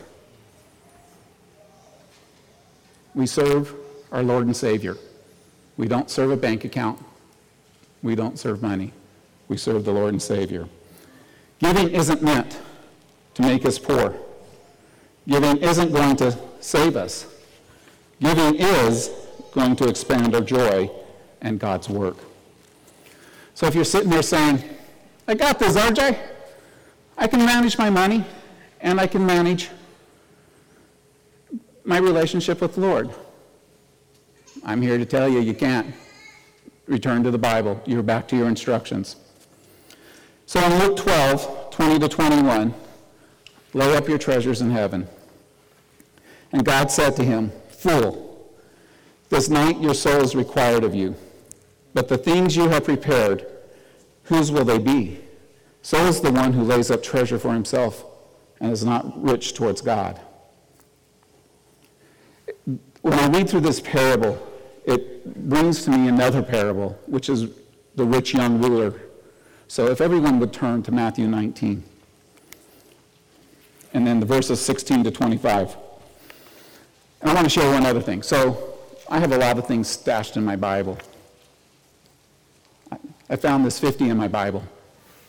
We 3.14 3.26
serve 3.26 3.74
our 4.12 4.22
Lord 4.22 4.46
and 4.46 4.56
Savior. 4.56 4.96
We 5.76 5.88
don't 5.88 6.10
serve 6.10 6.30
a 6.30 6.36
bank 6.36 6.64
account. 6.64 7.00
We 8.02 8.14
don't 8.14 8.38
serve 8.38 8.62
money. 8.62 8.92
We 9.48 9.56
serve 9.56 9.84
the 9.84 9.92
Lord 9.92 10.12
and 10.12 10.22
Savior. 10.22 10.68
Giving 11.58 11.90
isn't 11.90 12.22
meant 12.22 12.58
to 13.34 13.42
make 13.42 13.64
us 13.64 13.78
poor. 13.78 14.14
Giving 15.26 15.58
isn't 15.58 15.92
going 15.92 16.16
to 16.16 16.36
save 16.60 16.96
us. 16.96 17.26
Giving 18.20 18.54
is 18.56 19.10
going 19.52 19.76
to 19.76 19.88
expand 19.88 20.34
our 20.34 20.40
joy 20.40 20.90
and 21.40 21.58
God's 21.58 21.88
work. 21.88 22.16
So 23.54 23.66
if 23.66 23.74
you're 23.74 23.84
sitting 23.84 24.10
there 24.10 24.22
saying, 24.22 24.62
I 25.26 25.34
got 25.34 25.58
this, 25.58 25.76
RJ. 25.76 26.18
I 27.16 27.26
can 27.26 27.40
manage 27.40 27.76
my 27.76 27.90
money 27.90 28.24
and 28.80 29.00
I 29.00 29.06
can 29.06 29.26
manage 29.26 29.70
my 31.84 31.98
relationship 31.98 32.60
with 32.60 32.74
the 32.74 32.80
Lord. 32.80 33.10
I'm 34.64 34.80
here 34.80 34.98
to 34.98 35.04
tell 35.04 35.28
you, 35.28 35.40
you 35.40 35.54
can't. 35.54 35.94
Return 36.88 37.22
to 37.24 37.30
the 37.30 37.38
Bible. 37.38 37.80
You're 37.84 38.02
back 38.02 38.26
to 38.28 38.36
your 38.36 38.48
instructions. 38.48 39.16
So 40.46 40.58
in 40.64 40.78
Luke 40.78 40.96
12, 40.96 41.70
20 41.70 41.98
to 41.98 42.08
21, 42.08 42.74
lay 43.74 43.94
up 43.94 44.08
your 44.08 44.16
treasures 44.16 44.62
in 44.62 44.70
heaven. 44.70 45.06
And 46.50 46.64
God 46.64 46.90
said 46.90 47.14
to 47.16 47.24
him, 47.24 47.52
Fool, 47.68 48.50
this 49.28 49.50
night 49.50 49.78
your 49.80 49.92
soul 49.92 50.22
is 50.22 50.34
required 50.34 50.82
of 50.82 50.94
you. 50.94 51.14
But 51.92 52.08
the 52.08 52.16
things 52.16 52.56
you 52.56 52.70
have 52.70 52.84
prepared, 52.84 53.46
whose 54.24 54.50
will 54.50 54.64
they 54.64 54.78
be? 54.78 55.20
So 55.82 56.06
is 56.06 56.22
the 56.22 56.32
one 56.32 56.54
who 56.54 56.62
lays 56.62 56.90
up 56.90 57.02
treasure 57.02 57.38
for 57.38 57.52
himself 57.52 58.06
and 58.60 58.72
is 58.72 58.84
not 58.84 59.22
rich 59.22 59.52
towards 59.52 59.82
God. 59.82 60.18
When 63.02 63.14
I 63.14 63.28
read 63.28 63.50
through 63.50 63.60
this 63.60 63.80
parable, 63.80 64.42
it 64.88 65.48
brings 65.48 65.84
to 65.84 65.90
me 65.90 66.08
another 66.08 66.42
parable, 66.42 66.98
which 67.06 67.28
is 67.28 67.50
the 67.94 68.04
rich 68.04 68.32
young 68.32 68.58
ruler. 68.60 68.94
So 69.68 69.88
if 69.88 70.00
everyone 70.00 70.40
would 70.40 70.52
turn 70.52 70.82
to 70.84 70.90
Matthew 70.92 71.28
19, 71.28 71.82
and 73.92 74.06
then 74.06 74.18
the 74.18 74.24
verses 74.24 74.60
16 74.60 75.04
to 75.04 75.10
25. 75.10 75.76
And 77.20 77.30
I 77.30 77.34
want 77.34 77.44
to 77.44 77.50
share 77.50 77.70
one 77.70 77.84
other 77.84 78.00
thing. 78.00 78.22
So 78.22 78.78
I 79.10 79.18
have 79.18 79.32
a 79.32 79.36
lot 79.36 79.58
of 79.58 79.66
things 79.66 79.88
stashed 79.88 80.38
in 80.38 80.44
my 80.44 80.56
Bible. 80.56 80.98
I 83.28 83.36
found 83.36 83.66
this 83.66 83.78
50 83.78 84.08
in 84.08 84.16
my 84.16 84.28
Bible. 84.28 84.64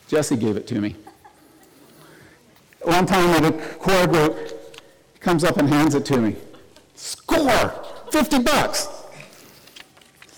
Jesse 0.08 0.38
gave 0.38 0.56
it 0.56 0.68
to 0.68 0.80
me. 0.80 0.96
One 2.84 3.06
time 3.06 3.30
at 3.32 3.44
a 3.44 3.52
core 3.52 4.08
group, 4.08 5.20
comes 5.20 5.44
up 5.44 5.58
and 5.58 5.68
hands 5.68 5.96
it 5.96 6.06
to 6.06 6.18
me. 6.18 6.38
Score! 6.96 7.74
50 8.12 8.40
bucks! 8.40 8.99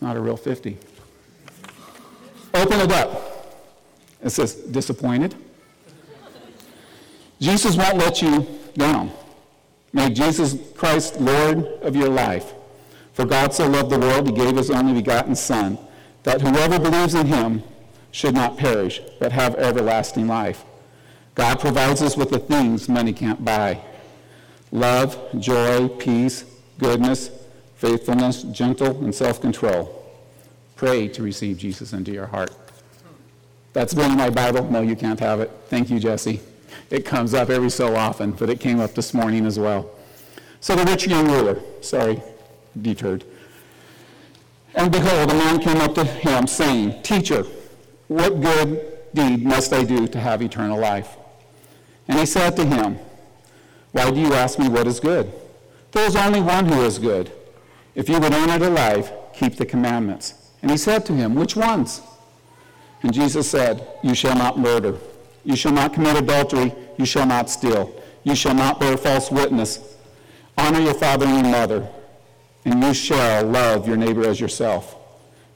Not 0.02 0.18
a 0.18 0.20
real 0.20 0.36
50. 0.36 0.78
Open 2.54 2.80
it 2.80 2.92
up. 2.92 3.56
It 4.24 4.32
says, 4.32 4.56
disappointed. 4.56 5.36
Jesus 7.40 7.76
won't 7.76 7.98
let 7.98 8.22
you 8.22 8.46
down. 8.76 9.12
Make 9.94 10.14
Jesus 10.14 10.58
Christ 10.76 11.20
Lord 11.20 11.66
of 11.82 11.96
your 11.96 12.10
life. 12.10 12.54
For 13.14 13.26
God 13.26 13.54
so 13.54 13.68
loved 13.68 13.90
the 13.90 14.00
world, 14.00 14.28
he 14.28 14.34
gave 14.34 14.56
his 14.56 14.72
only 14.72 14.94
begotten 14.94 15.36
Son, 15.36 15.78
that 16.24 16.42
whoever 16.42 16.80
believes 16.80 17.14
in 17.14 17.28
him 17.28 17.64
should 18.12 18.34
not 18.34 18.58
perish, 18.58 19.02
but 19.20 19.32
have 19.32 19.56
everlasting 19.56 20.28
life. 20.28 20.64
God 21.36 21.60
provides 21.60 22.02
us 22.02 22.18
with 22.18 22.30
the 22.30 22.40
things 22.40 22.90
money 22.90 23.14
can't 23.14 23.44
buy 23.44 23.82
love, 24.72 25.18
joy, 25.38 25.88
peace, 25.88 26.46
goodness, 26.78 27.30
faithfulness, 27.82 28.44
gentle, 28.44 29.04
and 29.04 29.14
self 29.14 29.42
control. 29.42 30.06
Pray 30.76 31.08
to 31.08 31.24
receive 31.24 31.58
Jesus 31.58 31.94
into 31.94 32.12
your 32.12 32.28
heart. 32.28 32.52
That's 33.74 33.96
been 33.96 34.12
in 34.12 34.18
my 34.18 34.30
Bible. 34.30 34.70
No, 34.70 34.82
you 34.82 34.96
can't 34.96 35.20
have 35.20 35.40
it. 35.40 35.50
Thank 35.68 35.90
you, 35.90 36.00
Jesse. 36.00 36.42
It 36.92 37.06
comes 37.06 37.34
up 37.34 37.50
every 37.50 37.72
so 37.72 37.96
often, 37.96 38.34
but 38.34 38.50
it 38.52 38.60
came 38.60 38.80
up 38.80 38.94
this 38.94 39.16
morning 39.16 39.48
as 39.48 39.58
well. 39.58 39.90
So 40.60 40.76
the 40.76 40.86
rich 40.86 41.08
young 41.08 41.28
ruler, 41.28 41.60
sorry, 41.82 42.22
deterred. 42.80 43.24
And 44.76 44.92
behold, 44.92 45.32
a 45.32 45.34
man 45.34 45.60
came 45.60 45.78
up 45.78 45.96
to 45.96 46.04
him, 46.04 46.46
saying, 46.46 47.02
Teacher, 47.02 47.46
what 48.08 48.42
good 48.42 49.00
deed 49.16 49.44
must 49.44 49.74
I 49.74 49.84
do 49.84 50.08
to 50.08 50.20
have 50.20 50.44
eternal 50.44 50.80
life? 50.80 51.18
And 52.08 52.20
he 52.20 52.28
said 52.28 52.56
to 52.58 52.66
him, 52.66 53.00
Why 53.92 54.12
do 54.12 54.20
you 54.20 54.34
ask 54.34 54.60
me 54.60 54.70
what 54.70 54.86
is 54.86 55.00
good? 55.00 55.32
There 55.94 56.06
is 56.06 56.16
only 56.16 56.42
one 56.42 56.68
who 56.68 56.84
is 56.84 57.00
good. 57.00 57.32
If 57.96 58.10
you 58.10 58.20
would 58.20 58.34
enter 58.34 58.60
the 58.60 58.70
life, 58.70 59.12
keep 59.34 59.56
the 59.56 59.66
commandments. 59.66 60.52
And 60.62 60.72
he 60.72 60.78
said 60.78 61.06
to 61.08 61.14
him, 61.14 61.36
Which 61.36 61.56
ones? 61.56 62.02
And 63.04 63.14
Jesus 63.14 63.50
said, 63.50 63.88
You 64.04 64.14
shall 64.14 64.36
not 64.36 64.60
murder. 64.60 64.98
You 65.44 65.56
shall 65.56 65.72
not 65.72 65.94
commit 65.94 66.18
adultery. 66.18 66.74
You 66.98 67.06
shall 67.06 67.26
not 67.26 67.50
steal. 67.50 67.94
You 68.24 68.36
shall 68.36 68.54
not 68.54 68.80
bear 68.80 68.98
false 68.98 69.32
witness. 69.32 69.98
Honor 70.58 70.80
your 70.80 70.94
father 70.94 71.26
and 71.26 71.46
your 71.46 71.52
mother. 71.52 71.88
And 72.66 72.84
you 72.84 72.94
shall 72.94 73.46
love 73.46 73.88
your 73.88 73.98
neighbor 73.98 74.28
as 74.28 74.40
yourself. 74.40 74.96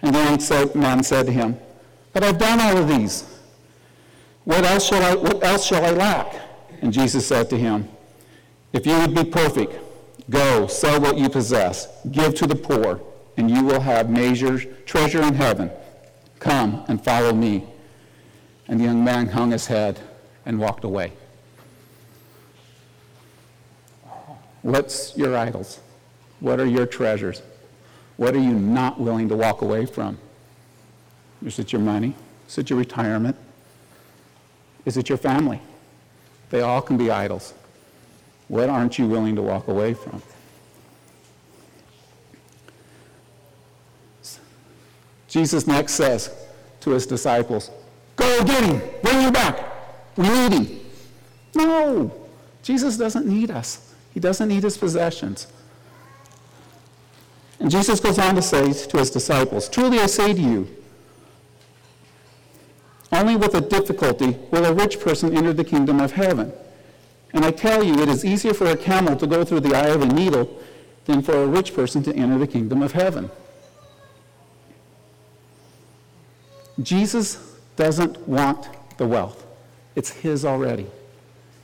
And 0.02 0.13
the 0.13 0.19
young 0.19 0.71
man 0.82 1.04
said 1.04 1.28
to 1.28 1.32
him, 1.32 1.60
but 2.15 2.24
I've 2.24 2.38
done 2.38 2.62
all 2.62 2.78
of 2.78 2.88
these. 2.88 3.26
What 4.45 4.63
else 4.63 4.88
shall 4.88 5.04
I, 5.04 5.15
what 5.15 5.43
else 5.43 5.65
shall 5.65 5.84
I 5.84 5.89
lack? 5.89 6.34
And 6.82 6.93
Jesus 6.93 7.28
said 7.28 7.50
to 7.50 7.58
him, 7.58 7.89
If 8.71 8.86
you 8.88 8.98
would 9.00 9.13
be 9.13 9.26
perfect, 9.26 9.74
go, 10.29 10.67
sell 10.67 10.99
what 10.99 11.17
you 11.17 11.29
possess, 11.29 11.88
give 12.11 12.35
to 12.35 12.47
the 12.47 12.55
poor, 12.55 13.01
and 13.38 13.49
you 13.49 13.63
will 13.63 13.81
have 13.81 14.09
measures, 14.09 14.65
treasure 14.85 15.21
in 15.21 15.33
heaven. 15.33 15.71
Come 16.39 16.83
and 16.88 17.03
follow 17.03 17.33
me. 17.33 17.65
And 18.67 18.79
the 18.79 18.85
young 18.85 19.03
man 19.03 19.27
hung 19.27 19.51
his 19.51 19.67
head 19.67 19.99
and 20.45 20.59
walked 20.59 20.83
away. 20.83 21.13
What's 24.61 25.15
your 25.15 25.38
idols? 25.38 25.79
What 26.39 26.59
are 26.59 26.65
your 26.65 26.88
treasures? 26.88 27.41
What 28.17 28.33
are 28.35 28.39
you 28.39 28.53
not 28.53 28.99
willing 28.99 29.29
to 29.29 29.35
walk 29.35 29.61
away 29.61 29.85
from? 29.85 30.17
Is 31.45 31.59
it 31.59 31.71
your 31.71 31.81
money? 31.81 32.15
Is 32.47 32.57
it 32.57 32.69
your 32.69 32.79
retirement? 32.79 33.35
Is 34.85 34.97
it 34.97 35.09
your 35.09 35.17
family? 35.17 35.61
They 36.49 36.61
all 36.61 36.81
can 36.81 36.97
be 36.97 37.11
idols. 37.11 37.53
What 38.47 38.69
aren't 38.69 38.99
you 38.99 39.08
willing 39.08 39.36
to 39.36 39.41
walk 39.41 39.67
away 39.67 39.93
from? 39.93 40.21
Jesus 45.27 45.67
next 45.67 45.93
says 45.93 46.34
to 46.81 46.91
his 46.91 47.05
disciples, 47.05 47.71
Go 48.15 48.43
get 48.45 48.63
him, 48.63 48.81
bring 49.01 49.21
him 49.21 49.34
back. 49.34 49.60
We 50.15 50.29
need 50.29 50.53
him. 50.53 50.79
No, 51.55 52.12
Jesus 52.63 52.97
doesn't 52.97 53.25
need 53.25 53.51
us. 53.51 53.93
He 54.13 54.19
doesn't 54.19 54.47
need 54.47 54.63
his 54.63 54.77
possessions. 54.77 55.47
And 57.60 57.69
Jesus 57.69 57.99
goes 57.99 58.19
on 58.19 58.36
to 58.36 58.41
say 58.41 58.71
to 58.71 58.97
his 58.97 59.12
disciples, 59.12 59.67
Truly 59.67 59.99
I 59.99 60.05
say 60.05 60.34
to 60.34 60.41
you, 60.41 60.67
only 63.12 63.36
with 63.36 63.55
a 63.55 63.62
difficulty 63.62 64.38
will 64.51 64.65
a 64.65 64.73
rich 64.73 64.99
person 64.99 65.36
enter 65.36 65.53
the 65.53 65.63
kingdom 65.63 65.99
of 65.99 66.13
heaven. 66.13 66.51
And 67.36 67.43
I 67.43 67.52
tell 67.52 67.84
you, 67.84 68.02
it 68.02 68.08
is 68.08 68.24
easier 68.24 68.54
for 68.54 68.67
a 68.67 68.78
camel 68.78 69.17
to 69.17 69.28
go 69.28 69.43
through 69.43 69.60
the 69.60 69.76
eye 69.76 69.89
of 69.89 70.02
a 70.02 70.06
needle 70.06 70.58
than 71.04 71.21
for 71.21 71.43
a 71.43 71.45
rich 71.45 71.76
person 71.76 72.02
to 72.04 72.15
enter 72.15 72.39
the 72.39 72.48
kingdom 72.48 72.82
of 72.82 72.93
heaven. 72.93 73.30
Jesus 76.82 77.58
doesn't 77.76 78.26
want 78.26 78.69
the 78.98 79.06
wealth. 79.06 79.45
It's 79.95 80.12
his 80.12 80.45
already. 80.45 80.88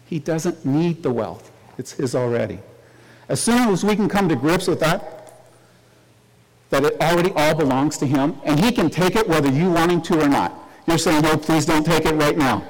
He 0.08 0.20
doesn't 0.20 0.66
need 0.66 1.04
the 1.04 1.12
wealth. 1.12 1.50
It's 1.78 1.94
his 1.94 2.16
already. 2.16 2.60
As 3.30 3.42
soon 3.42 3.70
as 3.70 3.86
we 3.86 3.96
can 3.96 4.10
come 4.10 4.28
to 4.28 4.36
grips 4.36 4.68
with 4.68 4.82
that, 4.82 5.38
that 6.70 6.84
it 6.84 7.00
already 7.00 7.32
all 7.32 7.56
belongs 7.56 7.98
to 8.00 8.06
him, 8.06 8.36
and 8.44 8.60
he 8.60 8.74
can 8.74 8.90
take 8.90 9.16
it 9.16 9.26
whether 9.26 9.50
you 9.50 9.72
want 9.72 9.90
him 9.92 10.02
to 10.02 10.22
or 10.22 10.28
not. 10.28 10.54
You're 10.86 10.98
saying, 10.98 11.22
no, 11.22 11.38
please 11.38 11.66
don't 11.66 11.86
take 11.86 12.06
it 12.06 12.16
right 12.16 12.38
now. 12.38 12.66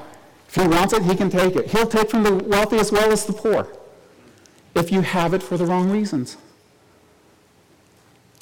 If 0.51 0.61
he 0.61 0.67
wants 0.67 0.93
it, 0.93 1.03
he 1.03 1.15
can 1.15 1.29
take 1.29 1.55
it. 1.55 1.71
He'll 1.71 1.87
take 1.87 2.09
from 2.09 2.23
the 2.23 2.35
wealthy 2.35 2.77
as 2.77 2.91
well 2.91 3.11
as 3.11 3.25
the 3.25 3.33
poor 3.33 3.67
if 4.75 4.91
you 4.91 5.01
have 5.01 5.33
it 5.33 5.41
for 5.41 5.57
the 5.57 5.65
wrong 5.65 5.89
reasons. 5.89 6.37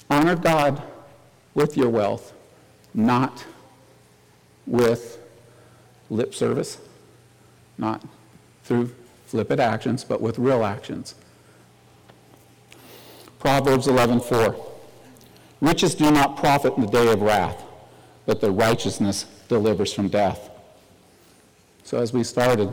Honor 0.10 0.36
God 0.36 0.82
with 1.54 1.78
your 1.78 1.90
wealth, 1.90 2.34
not 2.94 3.46
with 4.66 5.20
lip 6.10 6.34
service, 6.34 6.80
not 7.78 8.04
through 8.64 8.94
flippant 9.28 9.60
actions, 9.60 10.04
but 10.04 10.20
with 10.20 10.40
real 10.40 10.66
actions. 10.66 11.14
Proverbs 13.38 13.88
11:4. 13.88 14.56
Riches 15.62 15.94
do 15.94 16.10
not 16.10 16.38
profit 16.38 16.74
in 16.76 16.82
the 16.82 16.92
day 16.92 17.12
of 17.12 17.22
wrath 17.22 17.64
but 18.30 18.42
the 18.42 18.52
righteousness 18.52 19.26
delivers 19.48 19.92
from 19.92 20.08
death. 20.08 20.49
So 21.90 21.98
as 21.98 22.14
we 22.14 22.24
started, 22.24 22.70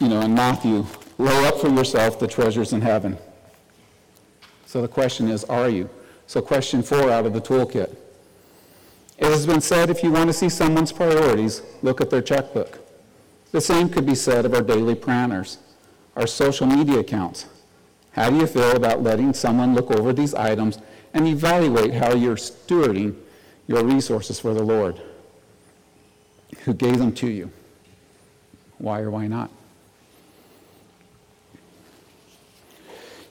you 0.00 0.08
know, 0.08 0.22
in 0.22 0.32
Matthew, 0.32 0.86
lay 1.18 1.44
up 1.44 1.60
for 1.60 1.68
yourself 1.68 2.18
the 2.18 2.26
treasures 2.26 2.72
in 2.72 2.80
heaven. 2.80 3.18
So 4.64 4.80
the 4.80 4.88
question 4.88 5.28
is, 5.28 5.44
are 5.44 5.68
you? 5.68 5.90
So 6.26 6.40
question 6.40 6.82
four 6.82 7.10
out 7.10 7.26
of 7.26 7.34
the 7.34 7.40
toolkit. 7.42 7.94
It 9.18 9.26
has 9.26 9.44
been 9.44 9.60
said 9.60 9.90
if 9.90 10.02
you 10.02 10.10
want 10.10 10.28
to 10.28 10.32
see 10.32 10.48
someone's 10.48 10.90
priorities, 10.90 11.60
look 11.82 12.00
at 12.00 12.08
their 12.08 12.22
checkbook. 12.22 12.78
The 13.52 13.60
same 13.60 13.90
could 13.90 14.06
be 14.06 14.14
said 14.14 14.46
of 14.46 14.54
our 14.54 14.62
daily 14.62 14.94
planners, 14.94 15.58
our 16.16 16.26
social 16.26 16.66
media 16.66 17.00
accounts. 17.00 17.44
How 18.12 18.30
do 18.30 18.38
you 18.38 18.46
feel 18.46 18.74
about 18.74 19.02
letting 19.02 19.34
someone 19.34 19.74
look 19.74 19.90
over 19.90 20.14
these 20.14 20.32
items 20.32 20.78
and 21.12 21.28
evaluate 21.28 21.92
how 21.92 22.14
you're 22.14 22.36
stewarding 22.36 23.16
your 23.66 23.84
resources 23.84 24.40
for 24.40 24.54
the 24.54 24.62
Lord 24.62 24.98
who 26.64 26.74
gave 26.74 26.98
them 26.98 27.12
to 27.14 27.28
you? 27.28 27.50
Why 28.78 29.00
or 29.00 29.10
why 29.10 29.26
not? 29.26 29.50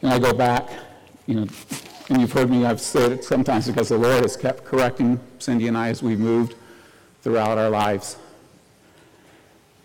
And 0.02 0.12
I 0.12 0.20
go 0.20 0.34
back, 0.34 0.70
you 1.26 1.36
know, 1.36 1.48
and 2.10 2.22
you've 2.22 2.32
heard 2.32 2.50
me, 2.50 2.66
I've 2.66 2.80
said 2.80 3.12
it 3.12 3.24
sometimes 3.24 3.68
because 3.68 3.90
the 3.90 3.98
Lord 3.98 4.22
has 4.22 4.38
kept 4.38 4.64
correcting 4.64 5.20
Cindy 5.40 5.68
and 5.68 5.78
I 5.78 5.90
as 5.90 6.04
we've 6.04 6.20
moved 6.20 6.56
throughout 7.22 7.58
our 7.58 7.70
lives. 7.70 8.18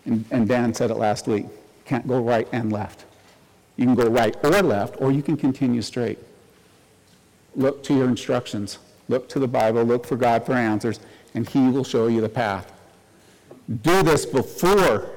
And, 0.05 0.25
and 0.31 0.47
Dan 0.47 0.73
said 0.73 0.91
it 0.91 0.95
last 0.95 1.27
week 1.27 1.45
can't 1.85 2.07
go 2.07 2.21
right 2.21 2.47
and 2.51 2.71
left. 2.71 3.05
You 3.75 3.85
can 3.85 3.95
go 3.95 4.07
right 4.07 4.35
or 4.43 4.49
left, 4.61 4.95
or 4.99 5.11
you 5.11 5.21
can 5.21 5.35
continue 5.35 5.81
straight. 5.81 6.19
Look 7.55 7.83
to 7.83 7.93
your 7.93 8.07
instructions. 8.07 8.79
Look 9.09 9.27
to 9.29 9.39
the 9.39 9.47
Bible. 9.47 9.83
Look 9.83 10.05
for 10.05 10.15
God 10.15 10.45
for 10.45 10.53
answers, 10.53 10.99
and 11.33 11.47
He 11.47 11.69
will 11.69 11.83
show 11.83 12.07
you 12.07 12.21
the 12.21 12.29
path. 12.29 12.72
Do 13.67 14.03
this 14.03 14.25
before 14.25 15.09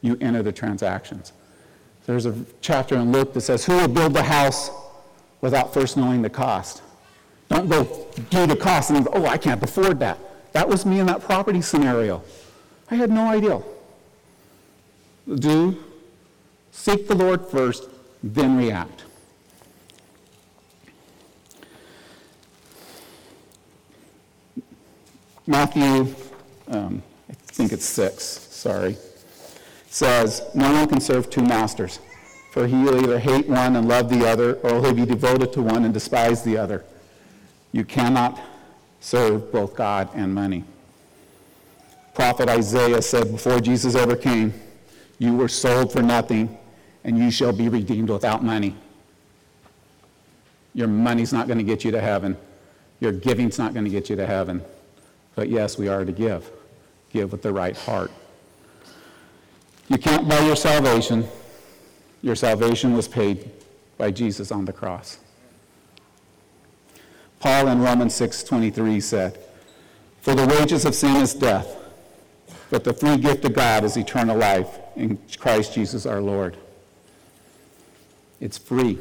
you 0.00 0.16
enter 0.20 0.42
the 0.42 0.52
transactions. 0.52 1.32
There's 2.06 2.26
a 2.26 2.34
chapter 2.60 2.96
in 2.96 3.10
Luke 3.10 3.32
that 3.34 3.40
says, 3.40 3.64
Who 3.64 3.76
will 3.76 3.88
build 3.88 4.14
the 4.14 4.22
house 4.22 4.70
without 5.40 5.74
first 5.74 5.96
knowing 5.96 6.22
the 6.22 6.30
cost? 6.30 6.82
Don't 7.48 7.68
go 7.68 8.06
do 8.30 8.46
the 8.46 8.56
cost 8.56 8.90
and 8.90 9.04
go, 9.04 9.10
Oh, 9.14 9.26
I 9.26 9.36
can't 9.36 9.62
afford 9.62 9.98
that. 10.00 10.18
That 10.52 10.68
was 10.68 10.86
me 10.86 11.00
in 11.00 11.06
that 11.06 11.22
property 11.22 11.60
scenario. 11.60 12.22
I 12.90 12.94
had 12.94 13.10
no 13.10 13.28
idea. 13.28 13.60
Do 15.34 15.82
seek 16.70 17.08
the 17.08 17.14
Lord 17.16 17.44
first, 17.46 17.88
then 18.22 18.56
react. 18.56 19.04
Matthew, 25.48 26.14
um, 26.68 27.02
think 27.56 27.72
it's 27.72 27.84
six, 27.84 28.24
sorry 28.24 28.96
says, 29.96 30.42
No 30.54 30.72
one 30.72 30.88
can 30.88 31.00
serve 31.00 31.30
two 31.30 31.42
masters, 31.42 32.00
for 32.52 32.66
he 32.66 32.76
will 32.76 33.02
either 33.02 33.18
hate 33.18 33.48
one 33.48 33.76
and 33.76 33.88
love 33.88 34.10
the 34.10 34.28
other, 34.28 34.54
or 34.56 34.80
he'll 34.80 34.94
be 34.94 35.06
devoted 35.06 35.52
to 35.54 35.62
one 35.62 35.84
and 35.84 35.94
despise 35.94 36.42
the 36.42 36.58
other. 36.58 36.84
You 37.72 37.84
cannot 37.84 38.40
serve 39.00 39.50
both 39.50 39.74
God 39.74 40.10
and 40.14 40.34
money. 40.34 40.64
Prophet 42.14 42.48
Isaiah 42.48 43.02
said 43.02 43.30
before 43.32 43.60
Jesus 43.60 43.94
ever 43.94 44.16
came, 44.16 44.52
You 45.18 45.34
were 45.34 45.48
sold 45.48 45.92
for 45.92 46.02
nothing, 46.02 46.58
and 47.04 47.18
you 47.18 47.30
shall 47.30 47.52
be 47.52 47.68
redeemed 47.68 48.10
without 48.10 48.44
money. 48.44 48.76
Your 50.74 50.88
money's 50.88 51.32
not 51.32 51.46
going 51.46 51.58
to 51.58 51.64
get 51.64 51.84
you 51.84 51.90
to 51.92 52.00
heaven. 52.02 52.36
Your 53.00 53.12
giving's 53.12 53.58
not 53.58 53.72
going 53.72 53.84
to 53.84 53.90
get 53.90 54.10
you 54.10 54.16
to 54.16 54.26
heaven. 54.26 54.62
But 55.34 55.48
yes, 55.48 55.78
we 55.78 55.88
are 55.88 56.04
to 56.04 56.12
give. 56.12 56.50
Give 57.16 57.32
with 57.32 57.40
the 57.40 57.50
right 57.50 57.74
heart. 57.74 58.10
You 59.88 59.96
can't 59.96 60.28
buy 60.28 60.38
your 60.40 60.54
salvation. 60.54 61.26
Your 62.20 62.34
salvation 62.34 62.94
was 62.94 63.08
paid 63.08 63.50
by 63.96 64.10
Jesus 64.10 64.52
on 64.52 64.66
the 64.66 64.72
cross. 64.74 65.16
Paul 67.40 67.68
in 67.68 67.80
Romans 67.80 68.12
6:23 68.12 69.00
said, 69.00 69.38
"For 70.20 70.34
the 70.34 70.44
wages 70.44 70.84
of 70.84 70.94
sin 70.94 71.16
is 71.16 71.32
death, 71.32 71.74
but 72.68 72.84
the 72.84 72.92
free 72.92 73.16
gift 73.16 73.46
of 73.46 73.54
God 73.54 73.82
is 73.84 73.96
eternal 73.96 74.36
life 74.36 74.78
in 74.94 75.18
Christ 75.38 75.72
Jesus 75.72 76.04
our 76.04 76.20
Lord." 76.20 76.58
It's 78.42 78.58
free. 78.58 78.98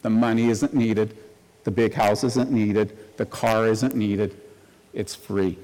The 0.00 0.08
money 0.08 0.48
isn't 0.48 0.72
needed, 0.72 1.14
the 1.64 1.70
big 1.70 1.92
house 1.92 2.24
isn't 2.24 2.50
needed, 2.50 2.96
the 3.18 3.26
car 3.26 3.68
isn't 3.68 3.94
needed. 3.94 4.34
It's 4.94 5.14
free. 5.14 5.58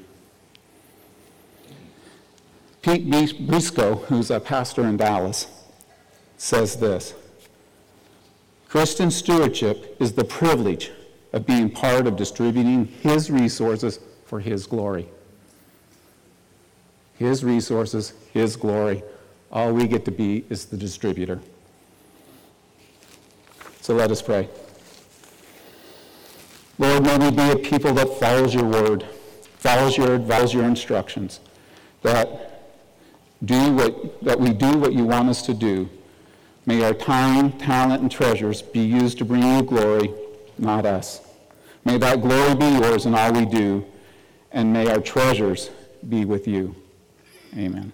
Pete 2.82 3.08
Briscoe, 3.46 3.96
who's 3.96 4.30
a 4.30 4.40
pastor 4.40 4.86
in 4.86 4.96
Dallas, 4.96 5.46
says 6.36 6.76
this 6.76 7.14
Christian 8.68 9.10
stewardship 9.10 9.96
is 10.00 10.12
the 10.12 10.24
privilege 10.24 10.92
of 11.32 11.46
being 11.46 11.70
part 11.70 12.06
of 12.06 12.16
distributing 12.16 12.86
His 12.86 13.30
resources 13.30 13.98
for 14.24 14.40
His 14.40 14.66
glory. 14.66 15.08
His 17.18 17.42
resources, 17.42 18.12
His 18.32 18.56
glory. 18.56 19.02
All 19.50 19.72
we 19.72 19.88
get 19.88 20.04
to 20.04 20.10
be 20.10 20.44
is 20.50 20.66
the 20.66 20.76
distributor. 20.76 21.40
So 23.80 23.94
let 23.94 24.10
us 24.10 24.22
pray. 24.22 24.48
Lord, 26.78 27.02
may 27.02 27.18
we 27.18 27.30
be 27.30 27.50
a 27.50 27.56
people 27.56 27.92
that 27.94 28.20
follows 28.20 28.54
your 28.54 28.66
word, 28.66 29.04
follows 29.56 29.96
your, 29.96 30.20
follows 30.20 30.54
your 30.54 30.64
instructions, 30.64 31.40
that 32.02 32.47
do 33.44 33.72
what, 33.72 34.22
that 34.22 34.38
we 34.38 34.52
do 34.52 34.78
what 34.78 34.92
you 34.92 35.04
want 35.04 35.28
us 35.28 35.42
to 35.42 35.54
do. 35.54 35.88
May 36.66 36.84
our 36.84 36.94
time, 36.94 37.52
talent, 37.52 38.02
and 38.02 38.10
treasures 38.10 38.60
be 38.62 38.80
used 38.80 39.18
to 39.18 39.24
bring 39.24 39.42
you 39.42 39.62
glory, 39.62 40.12
not 40.58 40.84
us. 40.84 41.20
May 41.84 41.96
that 41.98 42.20
glory 42.20 42.54
be 42.54 42.68
yours 42.68 43.06
in 43.06 43.14
all 43.14 43.32
we 43.32 43.46
do, 43.46 43.84
and 44.52 44.72
may 44.72 44.90
our 44.90 45.00
treasures 45.00 45.70
be 46.08 46.24
with 46.24 46.46
you. 46.46 46.74
Amen. 47.56 47.92